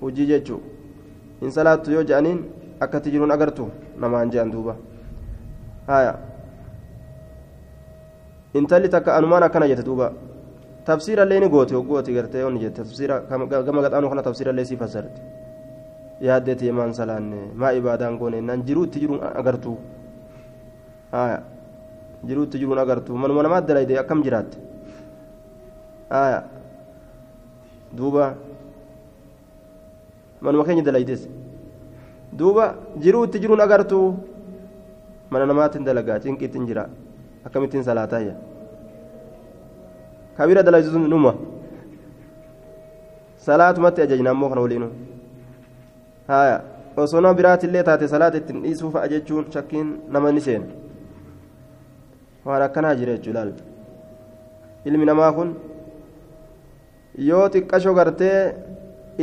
hujii 0.00 0.26
jechuu 0.32 0.60
hin 1.40 1.50
salaattu 1.58 1.92
yoo 1.96 2.04
je'aniin 2.10 2.40
akkatti 2.86 3.10
jiruun 3.16 3.32
agartu 3.36 3.70
namaan 4.04 4.30
je'an 4.36 4.52
duuba 4.52 4.76
intalli 8.54 8.88
takka 8.88 9.16
anumaan 9.16 9.42
akkana 9.42 9.66
jette 9.68 9.84
duuba 9.84 10.12
tafsiirallee 10.84 11.40
ni 11.40 11.48
goote 11.48 11.74
hoggooti 11.74 12.12
gartee 12.14 12.44
onni 12.44 12.60
jette 12.60 12.82
tafsiira 12.82 13.20
gama 13.28 13.46
gaxaanuu 13.82 14.08
kana 14.10 14.22
tafsiirallee 14.22 14.64
sii 14.64 14.76
fassarte 14.76 15.20
yaaddeeti 16.20 16.72
maan 16.72 16.94
salaanne 16.94 17.40
maa 17.54 17.72
ibaadaan 17.72 18.18
goone 18.18 18.40
naan 18.40 18.62
jiruutti 18.66 19.00
jiruun 19.02 19.20
agartuu 19.40 19.76
haya 21.12 21.42
jiruutti 22.26 22.58
jiruun 22.58 22.78
agartuu 22.78 23.16
manuma 23.16 23.42
namaatti 23.42 23.68
dalayde 23.72 23.98
akkam 24.02 24.22
jiraatte 24.26 24.58
haya 26.10 26.44
duuba 27.96 28.34
manuma 30.40 30.64
keenya 30.64 30.82
dalaydes 30.88 31.26
duuba 32.38 32.74
jiruutti 33.02 33.40
jiruun 33.42 33.60
agartuu 33.66 34.06
mana 35.30 35.46
namaatti 35.46 35.78
dalagaa 35.88 36.20
cinqiitti 36.22 36.58
jira 36.70 36.86
akkamittiin 37.46 37.84
salaataayya 37.84 38.34
kabira 40.36 40.62
dalaysu 40.62 40.98
numa 40.98 41.34
salaatumatti 43.46 44.02
ajajna 44.02 44.30
ammoo 44.30 44.48
kana 44.48 44.60
waliinu 44.60 44.88
haya 46.28 46.62
osoo 46.96 47.20
nama 47.20 47.34
biraatillee 47.34 47.82
taate 47.82 48.08
salaata 48.08 48.38
ittiin 48.38 48.62
dhiisuu 48.62 48.90
fa'a 48.96 49.08
jechuun 49.12 49.46
shakkiin 49.56 49.88
nama 50.16 50.32
ni 50.32 50.40
seena 50.40 50.66
waan 52.44 52.62
akkanaa 52.66 52.94
jira 53.00 53.12
jechuu 53.16 53.30
ilaal 53.34 53.52
ilmi 54.84 55.04
namaa 55.10 55.32
kun 55.38 55.54
yoo 57.28 57.44
xiqqashoo 57.54 57.94
gartee 58.00 58.38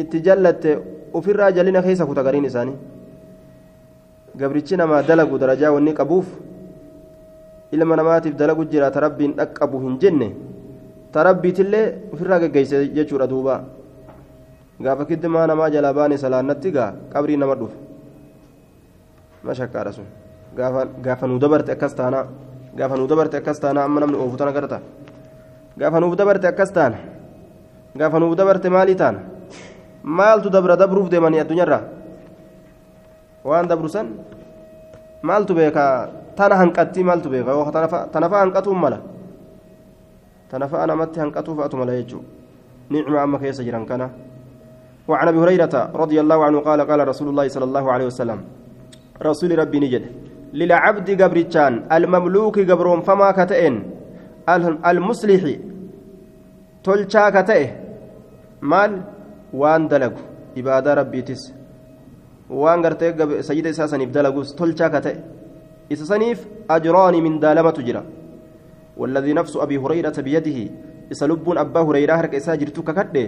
itti 0.03 0.21
jallatte 0.27 0.77
ofirraa 1.13 1.51
jalina 1.57 1.81
keessa 1.87 2.05
kuta 2.05 2.23
gariin 2.23 2.45
isaanii 2.51 2.77
gabrichi 4.43 4.77
namaa 4.83 5.01
dalagu 5.09 5.37
darajaa 5.43 5.71
wanni 5.75 5.93
qabuuf 5.93 6.27
ilma 7.71 7.95
namaatiif 7.95 8.35
dalagu 8.35 8.65
jira 8.71 8.91
ta 8.91 8.99
rabbiin 8.99 9.33
dhaqqabu 9.39 9.77
hin 9.83 9.95
jenne 9.99 10.27
ta 11.11 11.23
rabbiitillee 11.23 11.85
ofirraa 12.13 12.39
geggeeyse 12.43 12.87
jechuudha 12.95 13.27
duuba 13.27 13.63
gaafa 14.81 15.05
kiddimaa 15.05 15.47
namaa 15.47 15.69
jalaa 15.69 15.93
baane 15.93 16.17
salaannatti 16.17 16.71
gaa 16.71 16.89
qabrii 17.13 17.37
nama 17.37 17.55
dhufe 17.55 17.77
mashakkaadha 19.43 19.91
sun 19.97 20.07
gaafa 21.03 21.27
nuu 21.27 21.39
dabarte 21.39 21.71
akkas 21.71 21.95
taana 21.95 22.27
gaafa 22.75 22.95
nuu 22.97 23.07
dabarte 23.07 23.37
akkas 23.41 23.59
taana 23.59 23.83
amma 23.87 23.99
namni 24.03 24.17
oofu 24.17 24.37
tana 24.37 24.51
garta 24.51 24.79
gaafa 25.77 25.99
nuuf 25.99 26.15
dabarte 26.19 26.47
akkas 26.47 26.71
taana 26.75 26.97
gaafa 27.95 28.19
nuuf 28.19 28.35
dabarte 28.35 28.69
maalii 28.69 28.95
taana 28.95 29.19
maaltu 30.03 30.49
dabra 30.49 30.75
dabruuf 30.81 31.09
deemanii 31.09 31.39
addunyaarraa 31.43 31.81
waan 33.45 33.67
dabru 33.71 33.89
san 33.89 34.07
maaltu 35.27 35.53
beekaa 35.59 35.95
tana 36.37 36.55
hanqattii 36.61 37.03
maaltu 37.03 37.29
beeka 37.29 37.51
tanafa 38.13 38.37
hanqatuun 38.43 38.79
mala 38.83 38.99
tanafa 40.51 40.87
namatti 40.87 41.17
hanqatuu 41.23 41.55
fa'atu 41.57 41.75
mala 41.77 41.91
jechuudha 41.99 42.27
nicma 42.91 43.21
amma 43.23 43.37
keessa 43.39 43.63
jiran 43.63 43.85
kana 43.85 44.09
وعن 45.07 45.27
أبي 45.27 45.39
هريرة 45.43 45.91
رضي 45.95 46.17
الله 46.21 46.39
عنه 46.45 46.59
قال 46.59 46.79
قال 46.81 47.07
رسول 47.07 47.27
الله 47.29 47.47
صلى 47.47 47.65
الله 47.65 47.85
عليه 47.91 48.05
وسلم 48.05 48.39
رسول 49.21 49.59
ربي 49.59 49.79
نجد 49.79 50.03
للعبد 50.53 51.07
قبرتان 51.21 51.73
المملوك 51.91 52.59
قبرون 52.69 53.01
فما 53.01 53.31
كتئن 53.31 53.75
المصلح 54.85 55.41
تلشا 56.85 57.29
كتئه 57.35 57.69
مال 58.61 58.91
وان 59.53 59.87
دلق 59.91 60.15
عبادة 60.57 60.93
ربي 60.93 61.21
تس. 61.27 61.43
وان 62.51 62.79
قرتي 62.85 63.07
سيد 63.47 63.67
أساسا 63.67 63.97
دلقوس 63.97 64.49
تلشا 64.59 64.87
كتئه 64.93 65.17
إسسنيف 65.93 66.39
أجران 66.75 67.15
من 67.25 67.33
دالمة 67.43 67.77
جرا 67.87 68.03
والذي 68.99 69.33
نفس 69.39 69.53
أبي 69.57 69.77
هريرة 69.83 70.17
بيده 70.25 70.59
إسلب 71.11 71.49
أبا 71.63 71.81
هريرة 71.87 72.13
هرك 72.19 72.35
إساجرتك 72.35 72.89
كده 72.97 73.23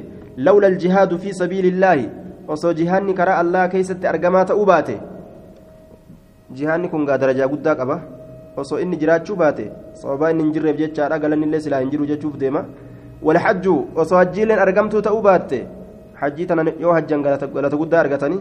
لولا 0.46 0.68
الجهاد 0.68 1.12
في 1.24 1.30
سبيل 1.42 1.66
الله 1.74 2.00
وصو 2.48 2.72
جهاني 2.80 3.14
كراء 3.20 3.40
الله 3.42 3.64
كيست 3.74 4.06
أرقمات 4.06 4.50
أوباته 4.52 4.98
جهاني 6.58 6.88
كن 6.92 7.06
درجة 7.06 7.46
قدك 7.54 7.80
أبا 7.80 7.98
وصو 8.58 8.76
إني 8.84 8.96
جراتشو 9.02 9.36
باته 9.42 9.68
صوبا 10.02 10.30
إني 10.32 10.44
نجرب 10.48 10.76
جتشارا 10.82 11.16
قال 11.22 11.34
إني 11.34 11.46
ليس 11.54 11.68
لا 11.72 11.80
ينجرو 11.84 12.06
جتشوف 12.12 12.36
ديما 12.42 12.62
والحج 13.26 13.66
وصو 13.98 14.16
هجيل 14.22 14.52
أرقمتو 14.64 15.00
تأوباته 15.08 15.62
حجي 16.20 16.44
تنا 16.50 16.62
يو 16.84 16.92
هجان 16.98 17.20
قالت 17.26 17.74
قد 17.82 17.94
أرقتني 18.02 18.40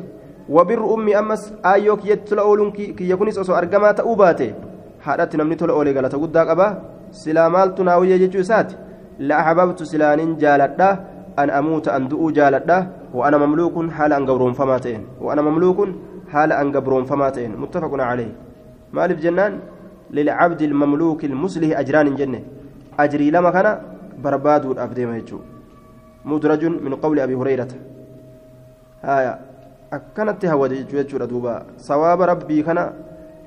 وبر 0.55 0.81
أمي 0.95 1.13
أمس 1.19 1.43
آيوك 1.65 2.03
يتلا 2.11 2.43
أولون 2.43 2.71
كي 2.77 3.11
يكونس 3.11 3.39
أسو 3.39 3.53
أرقما 3.55 3.93
تأوباته 3.99 4.51
حالات 5.05 5.37
نمني 5.37 5.55
تلا 5.61 5.73
أولي 5.73 5.93
قالت 5.97 6.15
قد 6.15 6.37
أبا. 6.37 6.69
سلا 7.13 7.49
مالت 7.49 7.81
ناوية 7.81 8.17
جيجو 8.17 8.43
سات 8.43 8.71
لا 9.29 9.41
أحببت 9.41 9.83
سلان 9.83 10.37
جالتا 10.43 10.89
أن 11.39 11.49
أموت 11.51 11.89
أن 11.89 12.09
دؤو 12.09 12.31
جالتا 12.31 12.79
وأنا 13.15 13.37
مملوك 13.45 13.91
حال 13.97 14.13
أن 14.13 14.25
قبرون 14.29 14.53
فما 14.53 14.77
وأنا 15.21 15.43
مملوك 15.43 15.79
حال 16.33 16.53
أن 16.53 16.77
قبرون 16.77 17.05
فما 17.05 17.29
تئن 17.31 17.53
عليه. 18.01 18.33
مالف 18.93 19.21
جنان. 19.21 19.53
للعبد 20.11 20.63
المملوك 20.63 21.25
المسلح 21.25 21.79
أجران 21.79 22.17
جنة. 22.17 22.41
أجري 23.01 23.31
لما 23.31 23.51
كان 23.51 23.67
برباد 24.25 24.79
أفدي 24.79 25.07
مهجو 25.07 25.39
مدرج 26.25 26.65
من 26.65 26.95
قول 26.95 27.21
أبي 27.21 27.35
هريرة. 27.35 27.73
آية. 29.05 29.52
أكنت 29.93 30.43
هوا 30.53 30.69
جيتشورا 30.69 31.27
دوبا 31.33 31.55
صواب 31.79 32.21
ربي 32.23 32.63
كان 32.63 32.79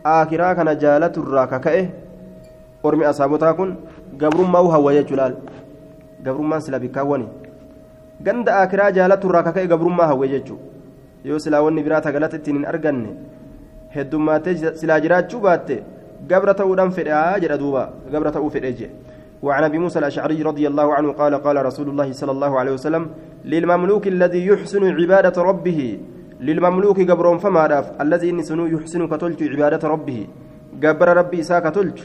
آخرا 0.06 0.54
كان 0.54 0.70
جالة 0.78 1.16
الراكا 1.18 1.58
كأه 1.58 1.86
أرمي 2.86 3.06
أصابتها 3.10 3.52
كن 3.52 3.70
قبرما 4.22 4.60
وهو 4.60 4.90
يجلال 4.90 5.34
قبرما 6.26 6.60
سلا 6.60 6.78
بكاوني 6.78 7.28
ganda 8.22 8.60
akiraa 8.64 8.92
jaalatu 8.92 9.28
irraa 9.28 9.44
kaka'e 9.44 9.68
gabrummaa 9.68 10.08
hawwe 10.08 10.28
jechuudha 10.34 10.64
yoo 11.30 11.40
silaa 11.40 11.62
wanni 11.66 11.84
biraa 11.84 12.02
tagalata 12.02 12.38
ittiin 12.40 12.58
hin 12.58 12.68
arganne 12.72 13.10
heddummaatee 13.96 14.56
silaa 14.82 15.00
jiraachuu 15.06 15.42
baatte 15.48 15.84
gabra 16.30 16.54
ta'uudhaan 16.62 16.94
fedhaa 17.00 17.40
jedha 17.44 17.58
duuba 17.64 17.84
gabra 18.14 18.32
ta'uu 18.38 18.54
fedhee 18.58 18.78
jedhe 18.82 18.96
وعن 19.46 19.64
ابي 19.64 19.78
موسى 19.78 20.00
الاشعري 20.00 20.42
رضي 20.42 20.68
الله 20.68 20.94
عنه 20.94 21.12
قال 21.12 21.36
قال 21.36 21.66
رسول 21.66 21.90
الله 21.90 22.12
صلى 22.12 22.32
الله 22.32 22.60
عليه 22.60 22.72
وسلم 22.72 23.04
للمملوك 23.46 24.08
الذي 24.08 24.48
يحسن 24.48 24.84
عباده 25.00 25.42
ربه 25.42 26.00
للمملوك 26.40 27.00
قبر 27.12 27.38
فما 27.38 27.68
داف. 27.68 28.02
الذي 28.02 28.30
إن 28.30 28.40
يحسن 28.74 29.08
كتلت 29.08 29.44
عبادة 29.44 29.88
ربه. 29.88 30.28
قبر 30.84 31.08
ربي 31.18 31.44
ساك 31.44 31.64
تلت 31.76 32.00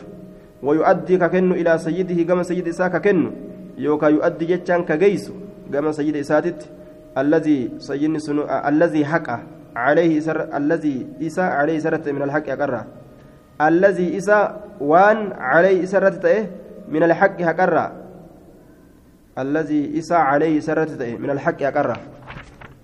ويؤدي 0.62 1.16
ككن 1.18 1.52
إلى 1.52 1.78
سيده 1.78 2.22
كما 2.22 2.42
سيد 2.42 2.70
ساك 2.70 2.96
كن 3.04 3.30
يوكا 3.78 4.06
يؤدي 4.06 4.44
جتان 4.46 4.84
كجيس 4.84 5.32
كما 5.72 5.92
سيد 5.92 6.16
اساتت 6.16 6.60
الذي 7.18 7.58
سيدني 7.78 8.18
سنو 8.18 8.42
الذي 8.70 9.04
حق 9.04 9.28
عليه 9.76 10.20
سر 10.20 10.56
الذي 10.56 10.96
إسا 11.22 11.40
عليه 11.40 11.78
سرت 11.78 12.08
من 12.08 12.22
الحق 12.22 12.48
يقرأ 12.48 12.84
الذي 13.60 14.16
إسا 14.16 14.38
وان 14.80 15.32
عليه 15.32 15.84
سرت 15.84 16.24
من 16.88 17.02
الحق 17.02 17.40
يقرأ 17.40 17.86
الذي 19.38 19.98
إسا 19.98 20.14
عليه 20.14 20.60
سرت 20.60 21.02
من 21.22 21.30
الحق 21.30 21.60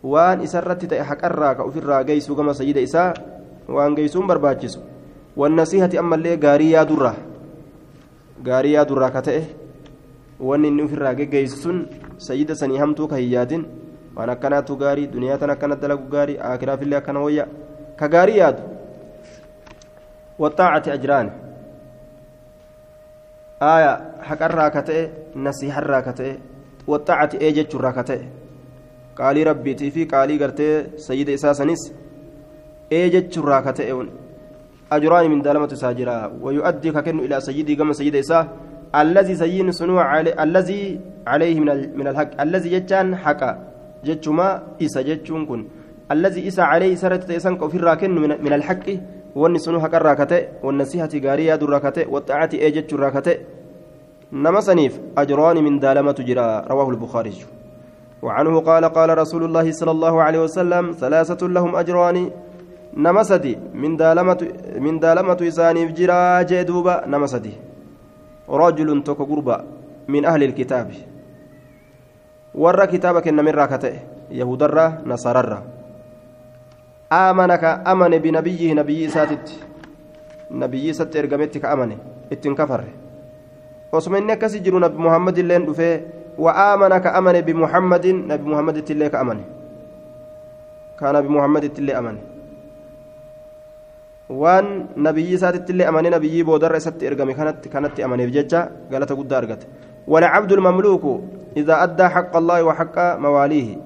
waan 0.07 0.43
isarratti 0.47 0.87
ta'e 0.87 1.03
haqarraa 1.03 1.55
ka 1.59 1.65
ofirraa 1.67 2.05
geessuu 2.05 2.37
gama 2.39 2.55
sayyida 2.55 2.81
isaa 2.81 3.15
waan 3.69 3.95
geessuun 3.99 4.27
barbaachisu. 4.27 4.81
Wannasiihati 5.37 5.99
ammallee 5.99 6.37
gaarii 6.37 6.73
yaadurraa. 6.73 7.15
Gaarii 8.43 8.77
yaadurraa 8.77 9.11
ka 9.11 9.23
ta'e 9.23 9.43
wanni 10.41 10.69
inni 10.69 10.83
ofirraa 10.87 11.15
geggeessu 11.15 11.59
sun 11.63 11.83
sayyida 12.29 12.55
sanii 12.55 12.79
hamtuu 12.79 13.09
ka 13.09 13.17
hin 13.17 13.67
waan 14.17 14.31
akkanaatu 14.31 14.77
gaarii 14.77 15.09
duniyaa 15.13 15.39
tan 15.39 15.51
akkana 15.51 15.77
dalagu 15.77 16.09
gaarii 16.09 16.39
akiraafillee 16.39 16.99
akkana 16.99 17.21
wayya. 17.21 17.49
Ka 17.97 18.09
gaarii 18.09 18.39
yaadu. 18.39 18.63
Wattaacati 20.39 20.91
ajraan. 20.91 21.31
Haqarraa 23.61 24.71
ka 24.71 24.83
ta'e 24.83 25.11
nasiiharraa 25.35 26.03
ka 26.03 26.13
ta'e 26.13 26.41
wattaacati 26.87 27.39
ee 27.41 27.53
jechuurraa 27.53 27.93
ka 27.93 28.05
ta'e. 28.05 28.46
Rabbiitii 29.19 29.91
fi 29.91 30.07
qaalii 30.07 30.39
gartee 30.39 30.87
sayyida 30.97 31.33
isaa 31.33 31.55
sanis 31.55 31.93
ee 32.91 33.11
jechuurraa 33.11 33.63
ka 33.63 33.73
ta'e 33.73 33.93
ajraani 34.91 35.29
min 35.29 35.43
daalamatu 35.43 35.75
isaa 35.75 35.95
jira. 35.95 36.31
Wayu'addii 36.41 36.93
ka 36.93 37.03
kennu 37.03 37.25
ilaa 37.25 37.41
sayyidii 37.41 37.77
gama 37.77 37.95
sayyida 37.95 38.19
isaa 38.19 38.47
الذي 38.95 39.35
الذي 40.47 41.01
عليه 41.27 41.61
من 42.01 42.07
الحق 42.07 42.41
الذي 42.41 42.73
يجان 42.73 43.17
حقا 43.17 43.51
جتشما 44.05 44.63
إسا 44.83 45.03
جتشون 45.03 45.47
كن 45.47 45.61
الذي 46.15 46.49
إسا 46.49 46.63
عليه 46.63 46.95
سرت 46.95 47.25
تيسان 47.25 47.57
كفر 47.57 47.81
راكن 47.81 48.11
من, 48.15 48.31
من 48.45 48.53
الحق 48.53 48.87
واني 49.35 49.59
سنو 49.59 49.81
حق 49.81 49.95
الراكته 49.95 50.41
والنصيحة 50.65 51.13
غارية 51.25 51.55
در 51.61 51.69
راكته 51.75 52.09
والطاعة 52.13 52.51
إيجتش 52.55 52.95
راكته 52.95 53.37
نما 54.33 54.61
سنيف 54.61 55.01
أجران 55.19 55.65
من 55.65 55.79
دالمة 55.79 56.19
جرا 56.29 56.47
رواه 56.71 56.89
البخاري 56.91 57.33
وعنه 58.23 58.61
قال 58.61 58.85
قال 58.85 59.19
رسول 59.19 59.45
الله 59.45 59.73
صلى 59.73 59.91
الله 59.91 60.23
عليه 60.23 60.41
وسلم 60.41 60.93
ثلاثة 60.93 61.47
لهم 61.47 61.77
أجران 61.77 62.31
نما 62.97 63.23
سدي 63.23 63.59
من 63.75 63.97
دالمة 63.97 64.49
من 64.81 64.99
دالمة 64.99 65.39
إسانيف 65.43 65.93
جرا 65.93 66.43
جدوبا 66.43 67.07
نما 67.07 67.27
سدي 67.27 67.53
رجل 68.49 69.03
توك 69.03 69.21
من 70.09 70.25
أهل 70.25 70.43
الكتاب 70.43 70.89
warra 72.57 72.87
kitaaba 72.89 73.21
kennamirraa 73.21 73.69
ka 73.69 73.79
ta'e 73.79 74.01
yahudarraa 74.33 75.05
nasararraa 75.05 75.63
aamanaka 77.13 77.85
amane 77.85 78.19
binabiyyihi 78.19 78.75
nabiyyi 78.75 79.05
isaatitti 79.13 79.61
nabiyyi 80.51 80.95
isatti 80.97 81.19
ergametti 81.19 81.61
ka 81.61 81.71
amane 81.77 81.99
ittiin 82.33 82.57
kafarre 82.57 82.97
osuma 83.93 84.19
inni 84.19 84.33
akkasii 84.33 84.65
jiru 84.65 84.81
nabi 84.81 84.97
bimuhammadin 87.43 88.27
nabi 88.29 88.45
muhammaditti 88.45 88.93
illee 88.93 89.11
ka 89.11 89.21
amane 89.21 89.45
ka 90.99 91.13
nabi 91.13 91.29
muhammaditti 91.29 91.81
illee 91.83 91.97
amane 91.97 92.21
waan 94.29 94.89
nabiyyi 94.97 95.35
isaatitti 95.39 95.73
illee 95.73 95.89
amane 95.89 96.11
nabiyyii 96.11 96.45
boodarra 96.45 96.77
isatti 96.83 97.07
ergame 97.07 97.35
kanatti 97.35 97.69
kanatti 97.69 98.03
amaneef 98.03 98.31
jecha 98.37 98.69
galata 98.91 99.15
guddaa 99.15 99.39
argate 99.39 99.67
والعبد 100.07 100.53
المملوك 100.53 101.05
إذا 101.57 101.83
أدى 101.83 102.07
حق 102.09 102.37
الله 102.37 102.63
وحق 102.63 102.97
مواليه 103.19 103.77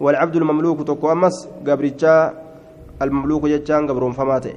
والعبد 0.00 0.36
المملوك 0.36 0.88
تكو 0.88 1.12
أمس 1.12 1.36
قبرجا 1.66 2.34
المملوك 3.02 3.46
جتان 3.46 3.86
قبرون 3.88 4.12
فماته 4.12 4.56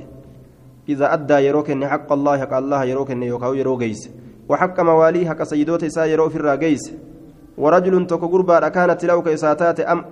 إذا 0.90 1.14
أدى 1.14 1.34
يروك 1.34 1.70
إن 1.70 1.88
حق 1.88 2.10
الله 2.12 2.34
حق 2.38 2.54
الله 2.54 2.84
يروك 2.84 3.12
إن 3.12 3.24
يوكاو 3.24 3.54
يرو 3.54 3.78
جيس 3.78 4.10
وحق 4.50 4.80
مواليه 4.80 5.30
حق 5.30 5.44
سيدوت 5.44 5.84
إسا 5.84 6.06
يرو 6.06 6.30
في 6.30 6.36
الراجيس 6.36 6.84
ورجل 7.58 8.08
تكو 8.08 8.28
قربا 8.28 8.68
كانت 8.70 9.06
له 9.06 9.22
كإساتات 9.22 9.80
أم 9.80 10.06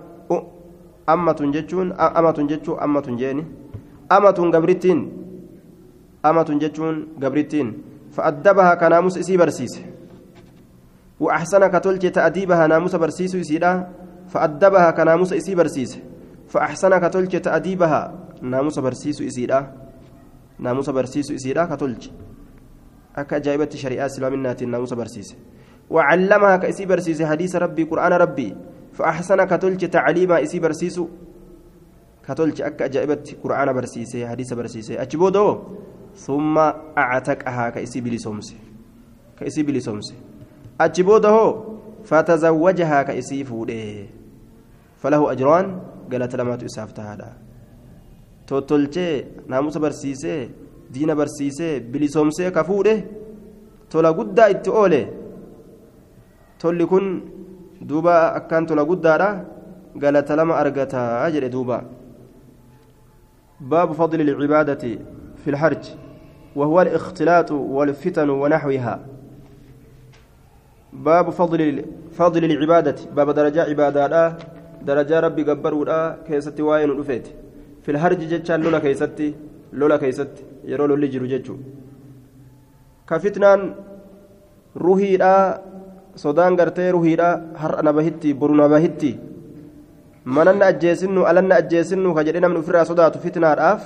أمة 1.08 1.40
جتون 1.54 1.92
أمة 1.92 2.38
جتون 2.50 2.80
أمة 2.80 3.06
جيني 3.20 3.44
أمة 4.12 4.38
قبرتين. 4.54 4.98
أمة 6.24 6.48
جتون 6.62 6.94
قبرتين. 7.22 7.66
فأدبها 8.12 8.74
كناموس 8.74 9.18
إسي 9.18 9.36
برسيس. 9.36 9.80
وأحسن 11.20 11.66
كتلت 11.66 12.06
تأديبها 12.06 12.66
ناموس 12.66 12.94
برسيس 12.96 13.34
يسيرا 13.34 13.88
فأدبها 14.28 14.90
كناموس 14.90 15.32
إسي 15.32 15.54
برسيس. 15.54 15.98
فأحسن 16.48 16.92
كتلت 16.98 17.36
تأديبها 17.36 18.00
ناموس 18.42 18.78
برسيس 18.78 19.20
يسيرا 19.20 19.72
ناموس 20.58 20.90
برسيس 20.90 21.30
يسيرا 21.30 21.64
كتلت 21.64 22.10
أكا 23.16 23.38
جايبت 23.38 23.76
شريعة 23.76 24.08
سلامنات 24.08 24.62
ناموس 24.62 24.92
برسيس 24.92 25.36
وعلمها 25.90 26.56
كإسي 26.56 26.86
برسيس 26.86 27.22
حديث 27.22 27.56
ربي 27.56 27.82
قرآن 27.84 28.12
ربي. 28.12 28.56
فأحسن 28.92 29.44
كتلت 29.44 29.84
تعليمها 29.84 30.42
إسي 30.42 30.58
برسيس 30.58 31.00
كتلت 32.28 32.60
أكا 32.60 32.86
جايبت 32.86 33.36
قرآن 33.44 33.72
برسيس 33.72 34.16
حديث 34.16 34.52
برسيس 34.52 34.90
أجبودو 34.90 35.58
ثم 36.16 36.58
أعتقها 36.98 37.70
كإسي 37.70 38.00
بلسومس 38.00 38.54
كإسي 39.40 39.62
بلسومس 39.62 40.14
achi 40.78 41.02
booda 41.02 41.30
hoo 41.30 41.78
fatazawwajahaa 42.04 43.04
ka 43.04 43.14
isii 43.14 43.44
fuudhe 43.44 44.08
falahu 45.02 45.28
ajraan 45.30 45.80
galata 46.08 46.36
lamaatu 46.36 46.64
isaaf 46.64 46.92
tahaadha 46.92 47.28
tottolchee 48.46 49.26
naamusa 49.48 49.80
barsiisee 49.80 50.50
diina 50.92 51.14
barsiisee 51.20 51.80
bilisoomsee 51.80 52.50
ka 52.56 52.64
fuudhe 52.68 52.94
tola 53.90 54.12
guddaa 54.18 54.48
itti 54.54 54.70
oole. 54.70 55.02
Tolli 56.60 56.84
kun 56.86 57.06
duuba 57.88 58.14
akkaan 58.38 58.66
tola 58.66 58.84
guddaadha 58.90 59.30
galata 60.02 60.36
lama 60.36 60.54
argataa 60.62 61.30
jedhe 61.34 61.50
duuba. 61.56 61.78
باب 63.62 63.92
فضل 63.92 64.20
العبادة 64.20 64.98
في 65.44 65.50
الحرج 65.50 65.84
وهو 66.56 66.82
الاختلاط 66.82 67.50
والفتن 67.52 68.30
ونحوها 68.30 69.00
باب 70.92 71.30
فضل 71.30 71.84
فضل 72.12 72.44
العبادة 72.44 72.96
باب 73.16 73.30
درجة 73.30 73.62
عبادة 73.62 74.36
درجة 74.82 75.20
ربي 75.20 75.42
قبرودا 75.42 76.18
كيستي 76.26 76.62
واين 76.62 77.02
في 77.82 77.88
الهرج 77.88 78.18
جتشان 78.18 78.60
لولا 78.60 78.78
كيستي 78.78 79.34
lola 79.72 79.98
keessatti 79.98 80.42
yeroo 80.70 80.86
lolli 80.92 81.08
jiru 81.12 81.26
jechuudha 81.32 81.64
ka 83.08 83.18
fitnaan 83.24 83.62
ruhiidhaa 84.84 85.42
sodaan 86.24 86.56
gartee 86.60 86.90
ruhiidhaa 86.96 87.32
har'a 87.62 87.82
na 87.82 87.92
bahitti 87.98 88.34
boru 88.34 88.54
na 88.60 88.68
bahitti 88.74 89.12
mananna 90.24 90.66
ajjeessinnu 90.72 91.24
alanna 91.30 91.54
ajjeessinnu 91.62 92.14
ka 92.16 92.24
jedhee 92.28 92.42
namni 92.44 92.60
ofirraa 92.62 92.84
sodaatu 92.90 93.18
fitnaadhaaf 93.24 93.82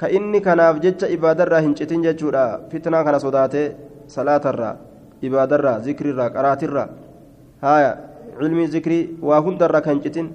ka 0.00 0.06
inni 0.18 0.40
kanaaf 0.46 0.80
jecha 0.84 1.08
ibaadarraa 1.16 1.60
hin 1.66 1.74
citin 1.80 2.04
jechuudha 2.06 2.44
fitnaa 2.70 3.02
kana 3.08 3.18
sodaatee 3.26 3.66
salaatarraa 4.14 4.76
ibaadarraa 5.28 5.76
zikrirraa 5.88 6.30
qaraatirraa 6.36 6.88
haaya 7.66 7.92
cilmii 8.38 8.66
zikrii 8.74 9.02
waa 9.28 9.40
hundarraa 9.46 9.80
kan 9.86 10.00
citin. 10.04 10.28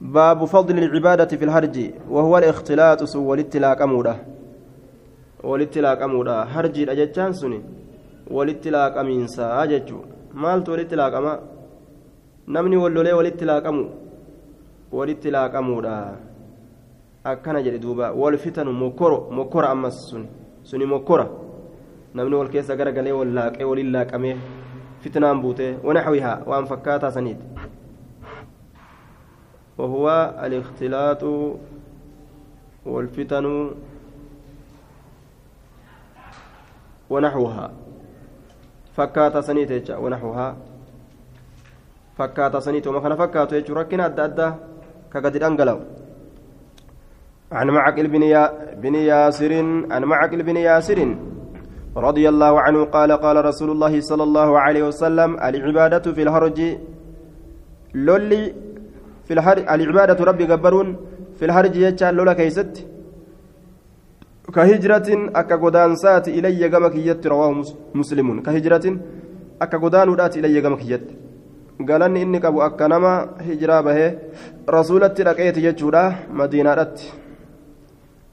باب 0.00 0.44
فضل 0.44 0.78
العبادة 0.78 1.26
في 1.26 1.44
الهرج 1.44 1.90
وهو 2.10 2.38
الاختلاط 2.38 3.04
سوى 3.04 3.34
الاتلاق 3.34 3.82
أمودا 3.82 4.16
والاتلاق 5.44 6.02
أمودا 6.02 6.42
هرجي 6.42 6.82
الأججان 6.84 7.32
سني 7.32 7.60
والاتلاق 8.30 8.98
أمينسا 8.98 9.62
أججو 9.62 9.98
مالت 10.34 10.68
والاتلاق 10.68 11.14
أما 11.14 11.40
نمني 12.48 12.76
واللولي 12.76 13.12
والاتلاق 13.12 13.66
أمو 13.66 13.86
والاتلاق 14.92 15.54
أمودا 15.56 16.16
akkana 17.26 17.58
jedhe 17.62 17.78
duuba 17.82 18.12
wal 18.12 18.38
fitanu 18.38 18.72
mokoro 18.72 19.26
mokora 19.30 19.70
ammas 19.70 19.96
sun 20.10 20.26
suni 20.62 20.86
mokora 20.86 21.26
namni 22.14 22.36
wal 22.36 22.48
keessa 22.48 22.76
garagalee 22.76 23.12
wal 23.12 23.32
laaqee 23.38 23.64
waliin 23.70 23.90
laaqamee 23.96 24.36
fitnaan 25.02 25.42
buute 25.42 25.66
wanaxwihaa 25.86 26.38
waan 26.46 26.66
fakkaataa 26.70 27.10
saniiti 27.10 27.42
وهو 29.78 30.04
الاختلاط 30.44 31.22
والفتن 32.86 33.46
ونحوها. 37.10 37.70
فكات 38.96 39.38
سنيت 39.38 39.90
ونحوها. 39.90 40.56
فكات 42.18 42.56
سنيت 42.56 42.86
وما 42.86 43.00
كان 43.00 43.14
فكات 43.16 43.70
ركنا 43.70 44.06
أدى 44.06 44.24
أدى 44.24 44.48
كقد 45.12 45.36
أنقلوا. 45.36 45.80
عن 47.52 47.66
معقل 47.70 48.08
بن, 48.08 48.22
بن 48.82 48.94
ياسر 48.94 49.52
عن 49.90 50.04
معقل 50.04 50.42
بن 50.42 50.56
ياسر 50.56 51.16
رضي 51.96 52.28
الله 52.28 52.60
عنه 52.60 52.84
قال 52.84 53.12
قال 53.12 53.44
رسول 53.44 53.70
الله 53.70 54.00
صلى 54.00 54.22
الله 54.22 54.60
عليه 54.60 54.82
وسلم 54.82 55.30
العبادة 55.34 56.12
في 56.12 56.22
الهرج 56.22 56.78
لولي 57.94 58.54
في 59.26 59.32
الهرج 59.36 59.64
العبادة 59.74 60.18
ربي 60.24 60.44
جبرون 60.46 60.88
في 61.38 61.44
الهرج 61.44 61.76
يجعل 61.76 62.14
لولا 62.14 62.32
كيست. 62.38 62.74
كهجرة 64.54 65.08
أكا 65.40 65.56
قدانسات 65.62 66.28
إلي 66.28 66.68
جمك 66.72 66.94
يت 67.08 67.26
رواه 67.26 67.50
مسلم 67.94 68.40
كهجرة 68.46 68.86
أكا 69.62 69.78
قدان 69.82 70.08
ودات 70.08 70.34
إلي 70.38 70.60
جمك 70.64 70.82
يت. 70.92 71.06
قالني 71.88 72.22
إنك 72.22 72.44
أبو 72.44 72.58
أكا 72.68 72.86
نما 72.92 73.12
هجرة 73.48 73.80
به. 73.86 73.98
رسولة 74.76 75.16
لقيت 75.28 75.56
يجورا 75.66 76.04
مدينة 76.38 76.74
رت. 76.80 76.98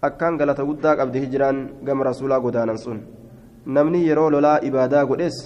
akkaan 0.04 0.36
galata 0.36 0.64
guddaa 0.68 0.98
qabdi 1.00 1.20
hijiraan 1.24 1.60
gama 1.88 2.04
rasuulaa 2.04 2.40
godaanan 2.46 2.78
sun 2.78 2.98
namni 3.76 4.02
yeroo 4.08 4.30
lolaa 4.34 4.58
ibaadaa 4.70 5.04
godhes 5.12 5.38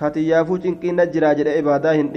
katiyyaafuu 0.00 0.58
cinqiinna 0.64 1.06
jiraa 1.14 1.32
jedhe 1.40 1.54
ibaadaa 1.62 1.94
hin 1.98 2.12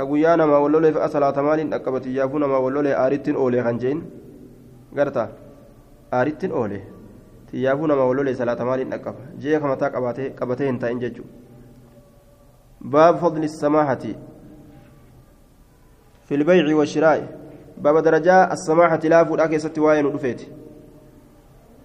ka 0.00 0.06
guyyaa 0.10 0.36
namaa 0.42 0.62
wallolee 0.64 0.92
fe'a 0.96 1.08
salaata 1.14 1.42
maaliin 1.48 1.70
dhaqqaba 1.74 2.00
tiyyaafuu 2.06 2.40
namaa 2.44 2.60
wallolee 2.66 2.96
aarittiin 3.02 3.36
oolee 3.44 3.62
kan 3.68 3.80
jeen 3.84 4.02
garta 5.00 5.28
aarittiin 6.18 6.56
oolee 6.62 6.82
tiyyaafuu 7.50 7.92
namaa 7.92 8.08
wallolee 8.10 8.34
salaata 8.40 8.68
maaliin 8.70 8.90
dhaqqaba 8.96 9.30
jee 9.44 9.60
kamataa 9.66 9.90
qabatee 10.40 10.66
hin 10.70 10.82
taa'in 10.84 11.06
jechuudha 11.06 11.32
baab 12.96 13.24
fadli 13.24 13.54
samaahati 13.60 14.16
في 16.30 16.36
البيع 16.36 16.76
والشراء 16.76 17.38
باب 17.78 17.96
درجة 18.02 18.52
السماحة 18.52 18.98
لا 19.04 19.24
فودا 19.24 19.46
كيست 19.46 19.78
واين 19.78 20.06
ودفيت 20.06 20.40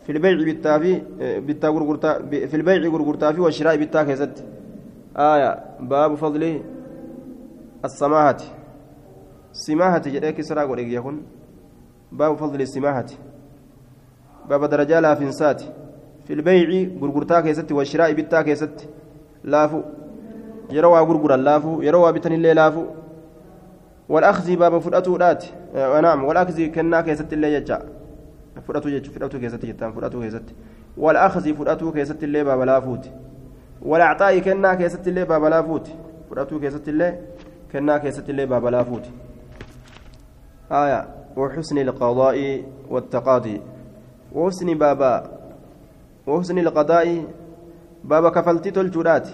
في 0.05 0.11
البيع 0.11 0.36
بالتافي 0.47 1.01
بالتا 1.45 1.68
غرغرتا 1.68 2.11
في 2.49 2.55
البيع 2.59 2.78
غرغرتا 2.93 3.32
في 3.32 3.41
والشراء 3.41 3.76
بالتا 3.78 4.03
كيست 4.03 4.43
آية 5.18 5.51
السماحة. 7.86 8.38
سماحة 9.51 10.01
جدك 10.13 10.41
سرا 10.41 10.63
غوريك 10.63 10.88
يكون 10.88 11.23
باب 12.11 12.36
فضل 12.36 12.61
السماحة. 12.61 13.05
باب 14.49 14.65
درجة 14.65 14.99
لا 14.99 15.15
فنسات. 15.15 15.61
في 16.25 16.33
البيع 16.33 16.89
غرغرتا 17.01 17.41
كيست 17.41 17.71
والشراء 17.71 18.13
بالتا 18.13 18.41
كيست 18.41 18.89
لافو. 19.43 19.81
يروى 20.71 20.99
غرغرا 20.99 21.38
لافو 21.38 21.81
يروى 21.81 22.13
بتن 22.13 22.33
اللي 22.33 22.53
لافو. 22.53 22.86
والأخذ 24.09 24.55
باب 24.55 24.79
فرأتو 24.79 25.17
دات. 25.17 25.45
نعم 26.05 26.23
والأخذ 26.25 26.65
كنا 26.65 27.01
كيست 27.01 27.33
اللي 27.33 27.53
يجا. 27.53 27.79
فرأتو 28.67 28.89
يجا 28.89 29.11
فرأتو 29.11 29.39
كيست 29.39 29.65
جتان 29.65 29.91
فرأتو 29.93 30.21
كيست. 30.21 30.47
والأخذ 30.97 31.53
فرأتو 31.53 31.91
كيست 31.91 32.23
اللي 32.23 32.43
باب 32.43 32.61
لا 32.61 32.79
فوت 32.79 33.09
والأعطاء 33.81 34.39
كنا 34.39 34.73
كيست 34.73 35.07
اللي 35.07 35.25
باب 35.25 35.43
لا 35.43 35.61
فوت 35.61 35.88
فرأتو 36.29 36.59
كيست 36.59 36.88
اللي 36.88 37.19
كنا 37.76 37.97
كيست 37.97 38.30
اللي 38.30 38.45
باب 38.45 38.65
لا 38.65 38.84
فوت 38.84 39.05
آية 40.71 40.99
وحسن 41.38 41.78
القضاء 41.78 42.38
والتقاضي 42.89 43.61
وحسن 44.36 44.69
بابا 44.78 45.13
وحسن 46.28 46.57
القضاء 46.57 47.07
بابا 48.03 48.30
كفلتي 48.30 48.71
تلجودات 48.71 49.28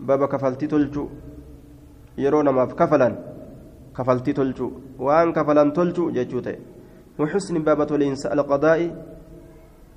بابا 0.00 0.26
كفلتي 0.26 0.66
تلجو 0.66 1.08
namaaf 2.18 2.74
kafalan 2.76 3.14
kafaltii 3.96 4.34
tolchuu 4.34 4.72
waan 4.98 5.32
kafalan 5.32 5.72
tolchuu 5.72 6.12
jechuu 6.12 6.42
ta'e. 6.44 6.58
وحسن 7.18 7.64
باب 7.64 7.86
تولينس 7.86 8.26
القضاء 8.26 8.80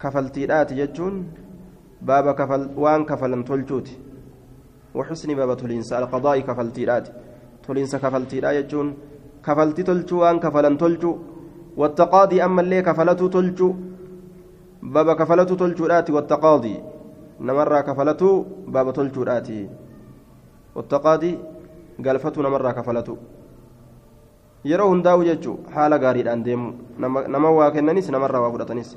كفلتيدات 0.01 0.73
جتون 0.73 1.13
باب 2.01 2.35
كفل 2.35 2.69
وان 2.77 3.05
كفلن 3.05 3.45
تولجوت 3.45 3.87
وحسن 4.97 5.29
باب 5.39 5.49
تولينس 5.61 5.89
القضاء 5.93 6.39
كفلتيدات 6.47 7.05
تولينس 7.65 7.93
كفلتيدا 8.03 8.49
جتون 8.57 8.87
كفلتي 9.45 9.83
تولجو 9.87 10.15
وان 10.21 10.37
كفلن 10.43 10.75
تولجو 10.81 11.11
والتقاضي 11.79 12.37
أما 12.45 12.61
اللي 12.61 12.81
كفلته 12.87 13.27
تولجو 13.35 13.69
باب 14.95 15.07
كفلته 15.19 15.55
تولجودات 15.61 16.07
والتقاضي 16.15 16.75
نمر 17.47 17.81
كفلته 17.87 18.29
باب 18.73 18.87
تولجودات 18.97 19.49
والتقاضي 20.75 21.33
galfatu 21.99 22.43
namarraa 22.43 22.73
kafalatu 22.73 23.17
yeroo 24.69 24.89
hundaa'u 24.89 25.23
jechuun 25.23 25.59
haala 25.75 25.99
gaariidhaan 25.99 26.43
deemu 26.43 26.73
nama 27.35 27.51
waa 27.57 27.71
kennanis 27.75 28.09
namarraa 28.15 28.41
waa 28.45 28.51
fudhatanis 28.55 28.89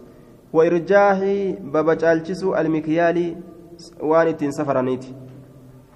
wairjaahi 0.53 1.53
babacaalchisuu 1.75 2.55
almikiyaalii 2.61 3.37
waan 4.13 4.29
ittiin 4.33 4.53
safaraniiti 4.59 5.15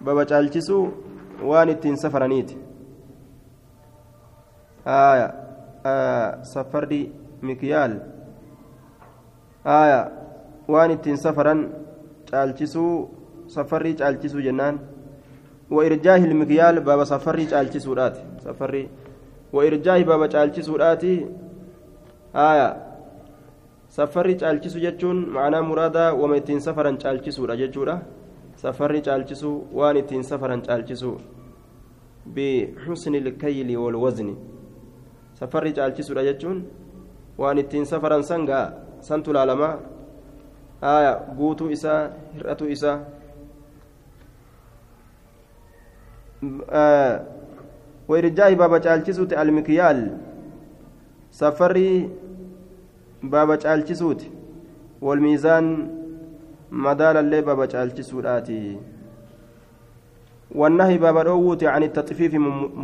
babacaalchisuu 0.05 0.85
waan 1.51 1.69
ittiin 1.75 1.97
safaraniiti. 1.97 2.59
Safarri 6.55 7.03
mikiyaal. 7.43 7.95
Waan 10.69 10.91
ittiin 10.91 11.17
safaran 11.17 11.61
caalchisuu 12.31 12.95
safarrii 13.47 13.95
caalchisuu 13.95 14.43
jennaan. 14.49 14.81
وإرجاه 15.73 16.25
المكيال 16.25 16.81
بابا 16.81 17.05
سفري 17.05 17.45
جالتي 17.45 17.79
سودات 17.81 18.17
سفري 18.45 18.89
وإرجاه 19.53 20.03
بابا 20.03 20.27
جالتي 20.27 20.63
سوداتي 20.63 21.27
آية 22.37 22.69
سفري 23.89 24.35
جالتي 24.35 24.69
سجتون 24.69 25.17
معناه 25.33 25.61
مرادا 25.61 26.11
وما 26.11 26.37
يتين 26.37 26.61
سفرا 26.61 26.91
جالتي 26.91 27.31
سودا 27.31 27.55
جتودا 27.55 28.03
safarri 28.57 29.03
caalchisuu 29.03 29.67
waan 29.75 29.97
ittiin 29.97 30.23
safaran 30.25 30.63
caalchisuu. 30.63 31.17
Bixusni 32.35 33.19
ilkayli 33.19 33.77
walwazni 33.77 34.37
safarri 35.35 35.73
caalchisuudha 35.73 36.23
jechuun 36.25 36.65
waan 37.39 37.59
ittiin 37.59 37.87
safaran 37.87 38.23
san 38.23 38.47
gaa 38.47 38.73
san 39.01 39.23
tulaalamaa. 39.23 39.79
Aya 40.83 41.15
guutuu 41.39 41.71
isaa 41.71 42.11
hir'atuu 42.35 42.69
isaa. 42.69 42.99
Wairjaa'i 48.09 48.57
baaba 48.57 48.81
caalchisuuti 48.81 49.35
almikyaal 49.35 50.01
safarri 51.31 52.11
baaba 53.23 53.57
caalchisuuti 53.57 54.31
walmiizaan 55.01 55.69
madaalallee 56.73 57.43
baaba 57.43 57.67
caalchisuudhaati 57.67 58.79
والنهي 60.53 60.99
باب 60.99 61.17
الأوت 61.17 61.65
عن 61.65 61.83
التطفيف 61.83 62.35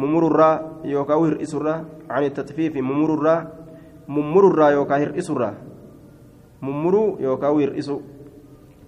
ممر 0.00 0.26
الراء 0.26 0.80
يوكا 0.84 1.14
هرئس 1.14 1.54
الراء 1.54 1.84
عن 2.10 2.22
التطفيف 2.24 2.76
ممر 2.76 3.14
الراء 3.14 3.40
ممر 4.08 4.44
الراء 4.48 4.72
يوكا 4.72 4.96
هرئس 4.96 5.30
الراء 5.30 5.54
ممر 6.62 7.16
يوكا 7.20 7.48
هرئس 7.48 7.88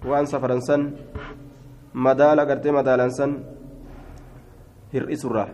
وان 0.05 0.25
سفرا 0.25 0.59
سن 0.59 0.81
مدالا 1.93 2.43
قرتي 2.49 2.71
مدالا 2.71 3.09
سن 3.09 3.31
hir'isurra 4.93 5.47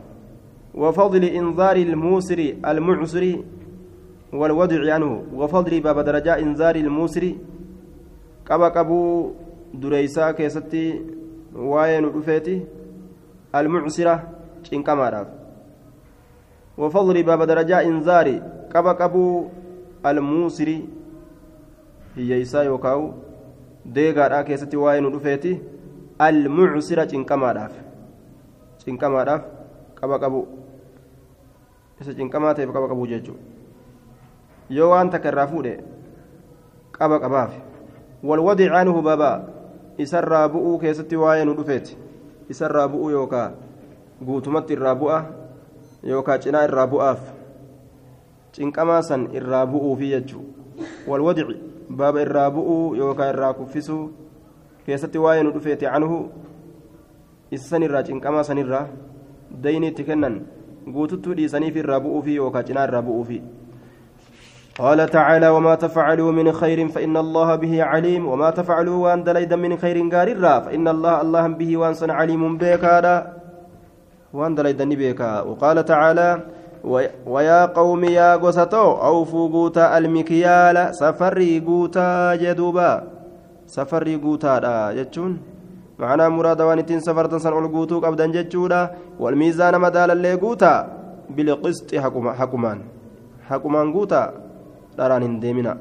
وفضل 0.78 1.24
إنذار 1.24 1.76
الموسر 1.76 2.40
المعسر. 2.66 3.24
والودع 4.34 4.94
عنه. 4.94 5.24
وفضل 5.34 5.74
باب 5.82 5.98
درجة 6.00 6.40
إنذار 6.40 6.76
الموسر. 6.76 7.24
قبا 8.50 8.68
قبو 8.68 9.32
دريسا 9.74 10.32
كيستي 10.32 11.18
waa'ee 11.58 12.02
nu 12.02 12.10
dhufeeti 12.14 12.62
almucsira 13.54 14.14
cinqamaadhaaf 14.64 15.28
باب 17.26 17.42
درجاء 17.44 17.88
انذاري 17.88 18.42
قبا 18.74 18.92
قبو 18.92 19.48
الموسري 20.06 20.90
هي 22.16 22.42
إسا 22.42 22.62
يوكاو 22.64 23.14
deegaadhaa 23.96 24.44
keessatti 24.44 24.78
waa'ee 24.78 25.02
nu 25.02 25.10
dhufeeti 25.10 25.52
almucsira 26.20 27.08
cinqamaadhaaf 27.08 27.74
cinqamaadhaaf 28.84 29.44
qaba 30.00 30.20
qabu 30.20 30.42
isa 32.02 32.14
cinqamaa 32.20 32.54
ta'eef 32.54 32.72
qaba 32.76 32.88
qabu 32.92 33.08
jechuudha 33.08 33.44
yoo 34.78 34.90
waan 34.92 35.10
takka 35.14 35.32
irraa 35.32 35.48
fuudhe 35.54 35.74
qaba 36.98 37.20
qabaaf 37.24 37.54
walwadici 38.24 38.70
anhu 38.70 39.02
baabaa 39.02 39.42
isarraa 39.98 40.50
bu'uu 40.50 40.78
keessatti 40.80 41.16
waa'ee 41.16 41.46
nu 41.46 41.54
dhufeeti 41.58 41.98
isarraa 42.50 42.88
bu'uu 42.88 43.10
yookaa 43.10 43.52
guutumatti 44.26 44.74
irraa 44.74 44.96
bu'a 44.96 45.20
yookaa 46.04 46.38
cinaa 46.46 46.64
irraa 46.70 46.88
bu'aaf 46.88 47.22
cinqamaa 48.58 49.02
san 49.02 49.28
irraa 49.40 49.66
bu'uufi 49.66 50.10
jechuudha 50.14 50.88
walwadici 51.08 51.58
baaba 51.90 52.22
irraa 52.22 52.50
bu'uu 52.52 52.96
yookaan 52.96 53.30
irraa 53.34 53.54
kuffisuu 53.54 54.04
keessatti 54.86 55.18
waa'ee 55.26 55.44
nu 55.44 55.52
dhufeeti 55.56 55.86
canhu 55.86 56.18
isa 57.52 57.70
sanirraa 57.70 58.04
cinqamaa 58.10 58.44
sanirraa 58.50 58.88
dayni 59.64 59.88
itti 59.94 60.04
kennan 60.10 60.42
guututtuu 60.94 61.36
dhiisaniif 61.38 61.76
irraa 61.84 62.00
bu'uufi 62.00 62.36
yookaan 62.36 62.66
cinaa 62.70 62.88
irraa 62.90 63.02
bu'uufi 63.10 63.42
قال 64.78 65.10
تعالى 65.10 65.50
وما 65.50 65.76
تفعلوا 65.76 66.32
من 66.32 66.52
خير 66.52 66.88
فإن 66.88 67.18
الله 67.18 67.56
به 67.56 67.84
عليم 67.84 68.28
وما 68.28 68.50
تفعلوا 68.50 68.98
وأن 69.04 69.24
دليدا 69.24 69.56
من 69.56 69.78
خير 69.78 69.98
قاررا 70.14 70.60
فإن 70.60 70.88
الله 70.88 71.22
الله 71.22 71.48
به 71.48 71.78
وأنسن 71.78 72.10
عليم 72.10 72.58
بيكا 72.58 73.34
وأن 74.34 74.56
دليدا 74.56 74.86
بيكا 74.86 75.42
وقال 75.42 75.86
تعالى 75.86 76.30
ويا 77.26 77.66
قوم 77.66 78.04
يا 78.04 78.36
غوستو 78.36 78.92
أوفوا 79.02 79.50
غوتا 79.50 79.98
المكيال 79.98 80.96
سفري 80.96 81.60
غوتا 81.60 82.36
جدوبا. 82.36 83.04
سفري 83.66 84.16
غوتا 84.16 84.60
دا 84.60 84.94
جتشون. 84.94 85.42
معنى 86.00 86.30
مراد 86.30 86.62
وانتين 86.62 87.00
سفرتن 87.00 87.40
سن 87.40 87.50
غوتو 87.50 88.00
قبدا 88.00 88.26
جتشودا. 88.26 88.92
والميزان 89.20 89.82
مدال 89.82 90.12
اللي 90.12 90.34
غوتا. 90.34 90.88
بالقسط 91.30 91.96
حكما 91.96 92.34
حكمان. 92.34 92.80
حكمان 94.98 95.04
غوتا 95.04 95.04
داران 95.04 95.24
هندمنا 95.24 95.78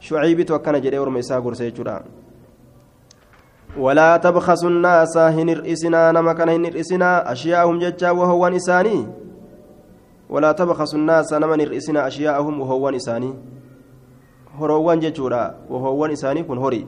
شعيب 0.00 0.42
توكنا 0.42 0.78
جدي 0.78 0.98
ورم 0.98 1.16
إسا 1.16 1.38
غرسي 1.38 1.72
ولا 3.78 4.16
تبخسوا 4.16 4.70
الناس 4.70 5.16
هنر 5.18 5.62
إسنا 5.72 6.12
نما 6.12 6.32
كان 6.32 6.48
هنر 6.48 6.80
إسنا 6.80 7.32
أشياءهم 7.32 7.78
جتشا 7.78 8.10
وهو 8.10 8.46
إساني 8.46 9.06
ولا 10.30 10.52
تبخسوا 10.52 10.98
الناس 10.98 11.32
نمن 11.32 11.60
الرئسنا 11.60 12.06
أشياءهم 12.06 12.60
وهوان 12.60 12.94
إساني 12.94 13.34
هروان 14.58 15.00
جتشورا 15.00 15.54
وهوان 15.70 16.10
إساني 16.10 16.42
كن 16.42 16.58
هوري 16.58 16.86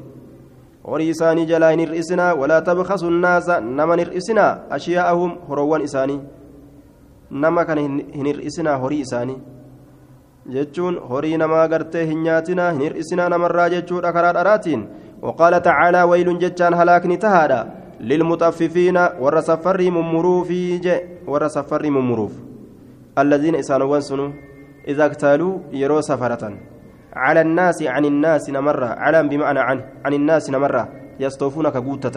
هوري 0.86 1.10
إساني 1.10 1.44
جلاين 1.44 1.80
الرئسنا 1.80 2.32
ولا 2.32 2.60
تبخسوا 2.60 3.08
الناس 3.08 3.50
نمن 3.50 4.00
الرئسنا 4.00 4.46
أشياءهم 4.70 5.36
هروان 5.48 5.82
إساني 5.82 6.20
نما 7.30 7.62
كان 7.62 7.78
هن 8.14 8.26
الرئسنا 8.26 8.74
هوري 8.74 9.02
إساني 9.02 9.57
jechuun 10.54 11.02
horii 11.10 11.36
namaa 11.44 11.68
gartee 11.68 12.06
hin 12.12 12.24
nyaatina 12.28 12.70
hin 12.72 12.82
hir'isinaa 12.86 13.28
namarraa 13.34 13.68
jechuudha 13.76 14.12
karaa 14.12 14.32
dharaatiin. 14.38 14.88
وقال 15.22 15.62
تعالى 15.62 16.02
ويل 16.02 16.38
جتان 16.38 16.74
هلاكني 16.74 17.16
تهادا 17.16 17.60
للمطففين 18.00 18.96
ور 19.20 19.40
سفري 19.40 19.90
ممروفي 19.90 20.78
جي 20.78 20.96
ور 21.26 21.48
سفري 21.48 21.90
ممروف 21.90 22.32
الذين 23.18 23.54
إسانوا 23.54 24.00
سنو 24.00 24.32
إذا 24.88 25.04
اقتالوا 25.06 25.58
يرو 25.72 26.00
سفرة 26.00 26.52
على 27.12 27.40
الناس 27.40 27.82
عن 27.82 28.04
الناس 28.04 28.50
نمرة 28.50 28.86
على 28.86 29.22
بمعنى 29.22 29.58
عن 29.58 29.78
عن 30.04 30.12
الناس 30.14 30.50
نمرة 30.50 30.88
يستوفونك 31.20 31.76
قوتة 31.76 32.16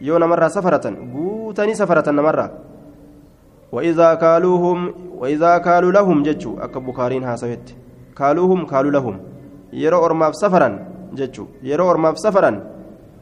يو 0.00 0.18
نمرة 0.18 0.48
سفرة 0.48 0.86
قوتني 1.14 1.74
سفرة 1.74 2.10
نمرة 2.10 2.46
وإذا 3.72 4.14
كالوهم 4.14 4.78
وإذا 5.20 5.58
كالوا 5.58 5.92
لهم 5.92 6.22
جتشو 6.22 6.58
أكا 6.64 6.80
بخارين 6.80 7.24
هاسويت 7.24 7.66
كالوهم 8.18 8.66
كالوا 8.66 8.90
لهم. 8.90 9.16
يرو 9.72 10.04
أرماف 10.06 10.32
سفرا 10.42 10.68
جتشو 11.18 11.44
يرو 11.62 11.90
أرماف 11.90 12.18
سفرا. 12.18 12.52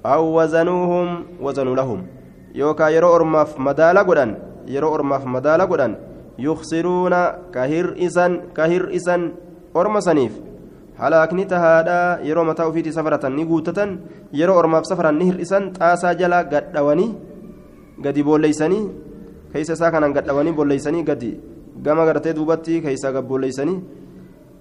أو 0.06 0.22
وزنوهم 0.38 1.08
وزنوا 1.44 1.76
لهم. 1.76 2.00
يوكا 2.54 2.88
يرو 2.88 3.16
أرماف 3.16 3.60
مدالا 3.66 4.02
قدان 4.08 4.30
يرو 4.74 4.94
أرماف 4.94 5.26
مدالا 5.26 5.64
قدان 5.64 5.92
يخسرون 6.38 7.14
كهر 7.54 7.86
إسان 8.06 8.32
كهر 8.56 8.82
إسان 8.96 9.20
أرم 9.76 10.00
سنيف. 10.00 10.32
halaakni 11.00 11.44
tahaadha 11.44 12.18
yeroo 12.28 12.44
mataa 12.48 12.66
ofiitii 12.70 12.92
safaratan 12.92 13.34
ni 13.36 13.44
guutatan 13.44 13.90
yeroo 14.40 14.56
ormaaf 14.60 14.84
safaran 14.90 15.18
ni 15.20 15.26
hir'isan 15.28 15.64
xaasaa 15.78 16.14
jala 16.20 16.38
gadhawanii 16.52 17.08
gadi 18.04 18.22
boolleeysanii 18.28 18.84
keessa 19.56 19.76
isaa 19.78 19.90
kanaan 19.96 20.16
gadhawanii 20.16 20.56
boolleeysanii 20.58 21.04
gadi 21.10 21.30
gama 21.88 22.06
gartee 22.08 22.34
duubatti 22.40 22.80
keessa 22.88 23.12
gabboolleeysanii 23.18 23.78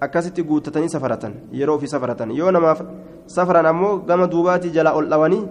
akkasitti 0.08 0.48
guutatanii 0.52 0.94
safaratan 0.96 1.36
yeroo 1.60 1.76
ofii 1.82 1.92
safaratan 1.96 2.32
yoo 2.40 2.52
namaaf 2.58 2.82
safaran 3.40 3.72
ammoo 3.74 3.98
gama 4.12 4.28
duubaatti 4.36 4.72
jala 4.78 4.94
ol 5.00 5.10
dhawanii 5.16 5.44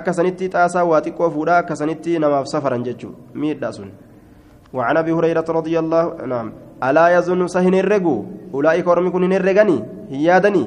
akkasanitti 0.00 0.50
xaasaa 0.56 0.88
waa 0.90 1.04
xiqqoo 1.06 1.30
fuudhaa 1.36 1.62
akkasanitti 1.64 2.18
namaaf 2.26 2.52
safaran 2.54 2.84
jechuudha 2.90 3.40
miidhaa 3.44 3.72
sun. 3.78 3.90
وعن 4.76 4.96
ابي 4.96 5.12
هريره 5.12 5.48
رضي 5.58 5.74
الله 5.78 6.04
نعم 6.32 6.48
الا 6.82 7.04
يظن 7.16 7.40
سهن 7.54 7.74
الرجو 7.84 8.16
اولئك 8.54 8.86
ورم 8.86 9.06
كن 9.14 9.32
الرجاني 9.32 9.78
هيادني 10.12 10.64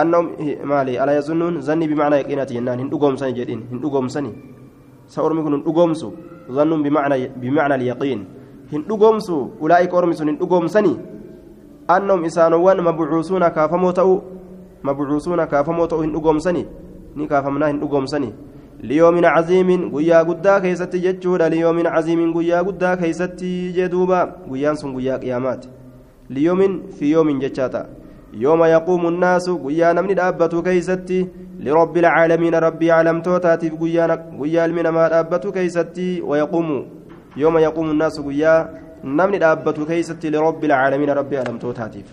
انهم 0.00 0.24
مالي 0.70 0.94
الا 1.02 1.12
يظنون 1.18 1.54
ظني 1.68 1.86
بمعنى 1.90 2.16
يقينات 2.22 2.50
ينان 2.56 2.78
هن 2.80 2.88
دغومسني 2.92 3.32
جدين 3.38 3.60
هن 3.72 3.78
دغومسني 3.84 4.32
سورم 5.08 5.38
كن 5.44 5.62
دغومسو 5.62 6.10
ظن 6.50 6.82
بمعنى 6.82 7.16
بمعنى 7.42 7.74
اليقين. 7.74 8.20
هن 8.72 8.82
دغومسو 8.90 9.62
أولئك 9.62 9.94
ورم 9.94 10.12
سن 10.12 10.38
دغومسني 10.38 10.94
أنهم 11.90 12.24
إسانوان 12.24 12.78
مبعوثون 12.82 13.48
كافموتو 13.48 14.10
مبعوثون 14.84 15.44
كافموتو 15.44 16.02
هن 16.02 16.12
دغومسني 16.12 16.66
ني 17.16 17.26
كافمنا 17.26 17.70
هن 17.70 17.80
دغومسني 17.80 18.32
ليوم 18.82 19.24
عظيم 19.24 19.70
غيا 19.96 20.22
غدا 20.22 20.58
كيستي 20.58 20.98
جچودا 20.98 21.48
ليوم 21.48 21.86
عظيم 21.86 22.20
غيا 22.36 22.60
غدا 22.60 22.94
كيستي 22.94 23.72
جدوبا. 23.72 24.20
غيان 24.50 24.74
سن 24.74 24.96
غيا 24.96 25.16
قيامات. 25.16 25.66
ليوم 26.30 26.60
في 26.98 27.10
يوم 27.14 27.38
جچاتا 27.38 27.82
يوم 28.44 28.64
يقوم 28.64 29.02
الناس 29.08 29.48
غيا 29.48 29.92
نمني 29.92 30.14
دابتو 30.14 30.62
كيستي 30.62 31.20
لرب 31.64 31.96
العالمين 31.96 32.54
ربي 32.54 32.88
علم 32.96 33.22
توتاتي 33.22 33.68
غيا 34.42 34.66
من 34.66 34.88
ما 34.96 35.08
دابتو 35.08 35.52
كيستي 35.52 36.20
ويقوم 36.28 36.68
يوم 37.36 37.58
يقوم 37.58 37.90
الناس 37.90 38.16
غيا 38.20 38.54
نمني 39.04 39.38
دابتو 39.38 39.82
كيستي 39.86 40.30
لرب 40.30 40.62
العالمين 40.64 41.10
ربي 41.10 41.36
علم 41.38 41.58
توتاتي 41.58 42.04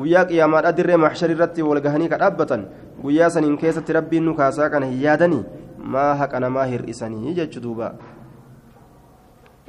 guyyaa 0.00 0.24
qiyaamaadha 0.28 0.70
dirree 0.76 0.96
maxshari 0.96 1.34
irratti 1.36 1.64
walgahanii 1.68 2.08
ka 2.08 2.18
dhaabbatan 2.20 2.62
guyyaa 3.02 3.28
saniin 3.34 3.58
keessatti 3.62 3.92
rabbiin 3.96 4.24
nu 4.28 4.32
kaasaa 4.38 4.68
kana 4.74 4.86
hin 4.92 5.02
yaadanii 5.02 5.42
maa 5.94 6.14
haqa 6.20 6.40
namaa 6.44 6.64
hir'isanii 6.70 7.34
jechu 7.38 7.60
duuba 7.64 7.90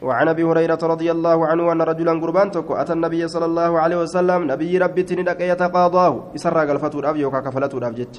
وعن 0.04 0.28
أبي 0.28 0.44
هريرة 0.44 0.80
رضي 0.84 1.12
الله 1.12 1.48
عنه 1.48 1.72
أن 1.72 1.82
رجلا 1.82 2.12
قربان 2.22 2.52
تكو 2.52 2.74
أتى 2.76 2.94
النبي 2.94 3.28
صلى 3.28 3.46
الله 3.46 3.72
عليه 3.80 3.98
وسلم 4.04 4.52
نبي 4.52 4.78
ربي 4.78 5.04
تندق 5.04 5.40
يتقاضاه. 5.52 6.14
اسرى 6.36 6.62
قلفته 6.70 7.00
الاب 7.00 7.16
يوكا 7.16 7.40
كفلته 7.40 7.78
الاب 7.78 7.96
جت 7.96 8.16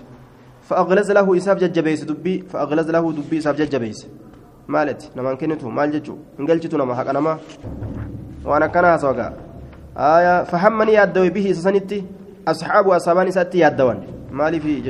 فأغلز 0.69 1.13
له 1.13 1.37
اساب 1.37 1.57
ججبيس 1.59 2.05
دبي 2.05 2.35
فأغلز 2.49 2.89
له 2.91 3.05
دبي 3.13 3.39
اساب 3.39 3.55
ججبيس 3.61 3.99
مالت 4.69 5.01
نمان 5.17 5.37
كنتو 5.37 5.69
مال 5.69 5.91
ججو. 5.93 6.17
انقلجتو 6.41 6.77
نما 6.81 6.95
حق 6.95 7.11
نما. 7.13 7.39
وأنا 8.45 8.67
كان 8.67 8.99
سوغا. 8.99 9.33
آية 9.97 10.43
فحمني 10.51 10.93
يأدوي 10.93 11.31
به 11.31 11.53
سنتي 11.53 12.05
أصحاب 12.49 12.89
أصحابان 12.89 13.31
سأتي 13.31 13.59
يأدوان. 13.59 13.99
مالي 14.33 14.61
في 14.61 14.81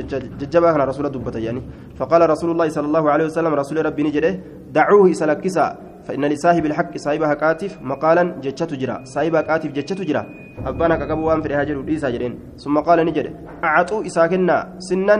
كان 0.51 0.81
رسول 0.81 1.05
دبت 1.11 1.35
يعني 1.35 1.61
فقال 1.99 2.29
رسول 2.29 2.49
الله 2.51 2.69
صلى 2.69 2.87
الله 2.87 3.11
عليه 3.11 3.25
وسلم 3.25 3.53
رسول 3.53 3.85
ربي 3.85 4.03
نجده 4.03 4.39
دعوه 4.73 5.13
سلكسا 5.13 5.77
فإن 6.05 6.25
لصاحب 6.25 6.65
الحق 6.65 6.93
صاحبها 6.97 7.33
كاتف 7.33 7.71
مقالا 7.81 8.23
جتشت 8.43 8.73
جرا. 8.81 8.95
صاحبها 9.03 9.41
كاتف 9.41 9.71
جتشت 9.77 10.01
جرا. 10.01 10.23
أبانا 10.65 10.95
كقبو 10.95 11.27
وان 11.27 11.41
في 11.41 11.47
الهاجر 11.47 11.77
وديسا 11.77 12.09
جرين. 12.09 12.33
ثم 12.63 12.75
قال 12.87 13.05
نجده 13.05 13.31
أعطوا 13.63 14.05
إساكنا 14.05 14.57
سنا. 14.87 15.17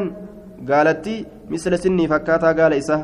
قالتي 0.69 1.25
مثل 1.49 1.71
سني 1.83 2.07
فكاتا 2.07 2.51
قال 2.59 2.73
إساه 2.73 3.01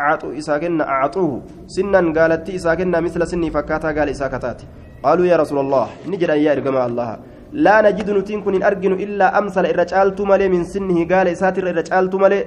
أعطوا 0.00 0.38
إساكنا 0.38 0.84
أعطوه. 0.88 1.42
سنا 1.66 2.00
قالتي 2.16 2.56
إساكنا 2.56 3.00
مثل 3.00 3.20
سني 3.26 3.50
فكاتا 3.50 3.88
قال 3.96 4.08
إساكتاتي 4.08 4.66
قالوا 5.04 5.26
يا 5.26 5.36
رسول 5.42 5.58
الله. 5.64 5.86
نجد 6.10 6.28
يا 6.28 6.52
إرجما 6.52 6.86
الله. 6.86 7.10
لا 7.52 7.76
نجد 7.86 8.10
نتين 8.10 8.40
كن 8.44 8.62
أرجن 8.62 8.92
إلا 9.04 9.38
أمثل 9.38 9.64
الرجالت 9.72 10.18
ملي 10.30 10.48
من 10.54 10.62
سنه 10.64 10.98
قال 11.12 11.26
إساتر 11.34 11.64
الرجالت 11.72 12.14
ملي 12.22 12.40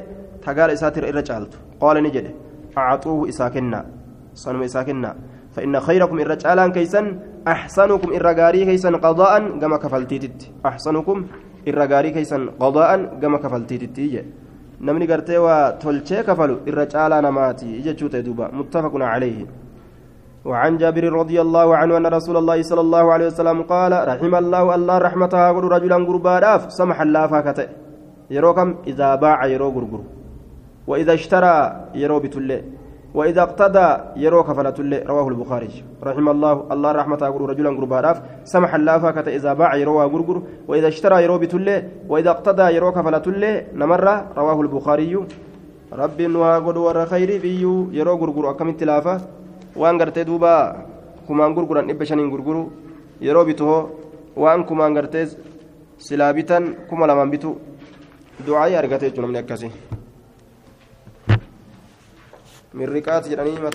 تقال 0.44 0.70
إساتر 0.76 1.04
إرجالت 1.12 1.54
قال 1.82 1.96
نجد. 2.04 2.26
أعطوه 2.78 3.30
إساكنا 3.30 3.80
صنم 4.44 4.62
إساكنا 4.70 5.12
فإن 5.56 5.74
خيركم 5.88 6.18
الرجالان 6.20 6.70
كيسا 6.78 7.02
أحسنكم 7.54 8.10
الرجاري 8.18 8.62
كيسا 8.70 8.90
قضاء 9.06 9.34
كما 9.62 9.78
كفلتيتت 9.84 10.40
أحسنكم 10.70 11.18
الرجاري 11.70 12.10
كيسا 12.16 12.38
قضاء 12.64 12.90
كما 13.22 13.38
كفلتيتت 13.44 13.98
tolchee 15.84 16.24
kafalu 16.24 16.56
irra 16.70 16.86
caalaa 16.86 17.22
namaati 17.22 17.82
jechuu 17.86 18.10
ta'e 18.10 18.24
duuba. 18.24 18.50
Muttafaqun 18.60 19.02
calayhi 19.02 19.48
وعن 20.46 20.78
جابر 20.78 21.04
رضي 21.14 21.42
الله 21.42 21.68
عنه 21.76 21.98
أن 21.98 22.06
رسول 22.08 22.38
الله 22.38 22.62
صلى 22.62 22.82
الله 22.82 23.14
عليه 23.14 23.28
وسلم 23.28 23.62
قال 23.62 23.92
رحم 24.08 24.36
الله 24.36 24.76
الله 24.76 24.98
رحمته 24.98 25.52
قل 25.52 25.64
رجلا 25.64 25.96
قربا 25.96 26.70
سمح 26.70 27.02
الله 27.02 27.28
فاكته 27.28 27.68
يروكم 28.32 28.76
إذا 28.88 29.16
باع 29.16 29.46
يرو 29.46 29.70
قرقر 29.76 30.02
وإذا 30.88 31.14
اشترى 31.14 31.56
يرو 31.96 32.20
بتله 32.24 32.62
وإذا 33.14 33.42
اقتدى 33.42 33.88
يرو 34.24 34.44
كفلة 34.44 34.78
الله 34.80 35.00
رواه 35.12 35.28
البخاري. 35.34 35.72
رحم 36.04 36.28
الله 36.30 36.54
الله 36.74 36.92
رحمته 36.92 37.28
قل 37.34 37.42
رجلا 37.52 37.70
قربا 37.78 38.12
سمح 38.46 38.72
الله 38.80 38.96
فاكته 39.04 39.32
إذا 39.36 39.54
باع 39.54 39.76
يرو 39.76 40.00
قرقر. 40.14 40.38
وإذا 40.70 40.88
اشترى 40.88 41.24
يرو 41.24 41.38
بتله 41.42 42.08
وإذا 42.12 42.30
اقتدى 42.30 42.66
يرو 42.78 42.92
كفلة 42.92 43.26
الله 43.28 43.54
نمرة 43.74 44.16
رواه 44.38 44.58
البخاري. 44.62 45.14
رب 46.02 46.20
نوها 46.22 46.56
قد 46.66 46.78
ور 46.78 46.98
خير 47.06 47.30
بيو. 47.42 47.90
يرو 47.92 48.14
قرقر 48.22 48.46
أكم 48.50 48.70
التلافة 48.70 49.16
waan 49.76 49.98
gartee 50.02 50.26
duuba 50.26 50.76
kumaan 51.28 51.54
gurguran 51.54 51.88
dhibba 51.88 52.06
shaniin 52.06 52.30
gurguru 52.34 52.64
yeroo 53.22 53.46
bitu 53.46 53.64
hoo 53.70 53.90
waan 54.36 54.66
kumaan 54.66 54.94
gartee 54.98 55.30
silaa 55.98 56.34
bitan 56.34 56.76
kuma 56.90 57.08
lamaan 57.08 57.30
bitu 57.30 57.54
du'aayii 58.46 58.76
argate 58.82 59.06
jechuun 59.08 59.24
namni 59.30 59.40
akkasii 59.40 59.72
mirriqaati 62.74 63.30
jedhanii 63.34 63.60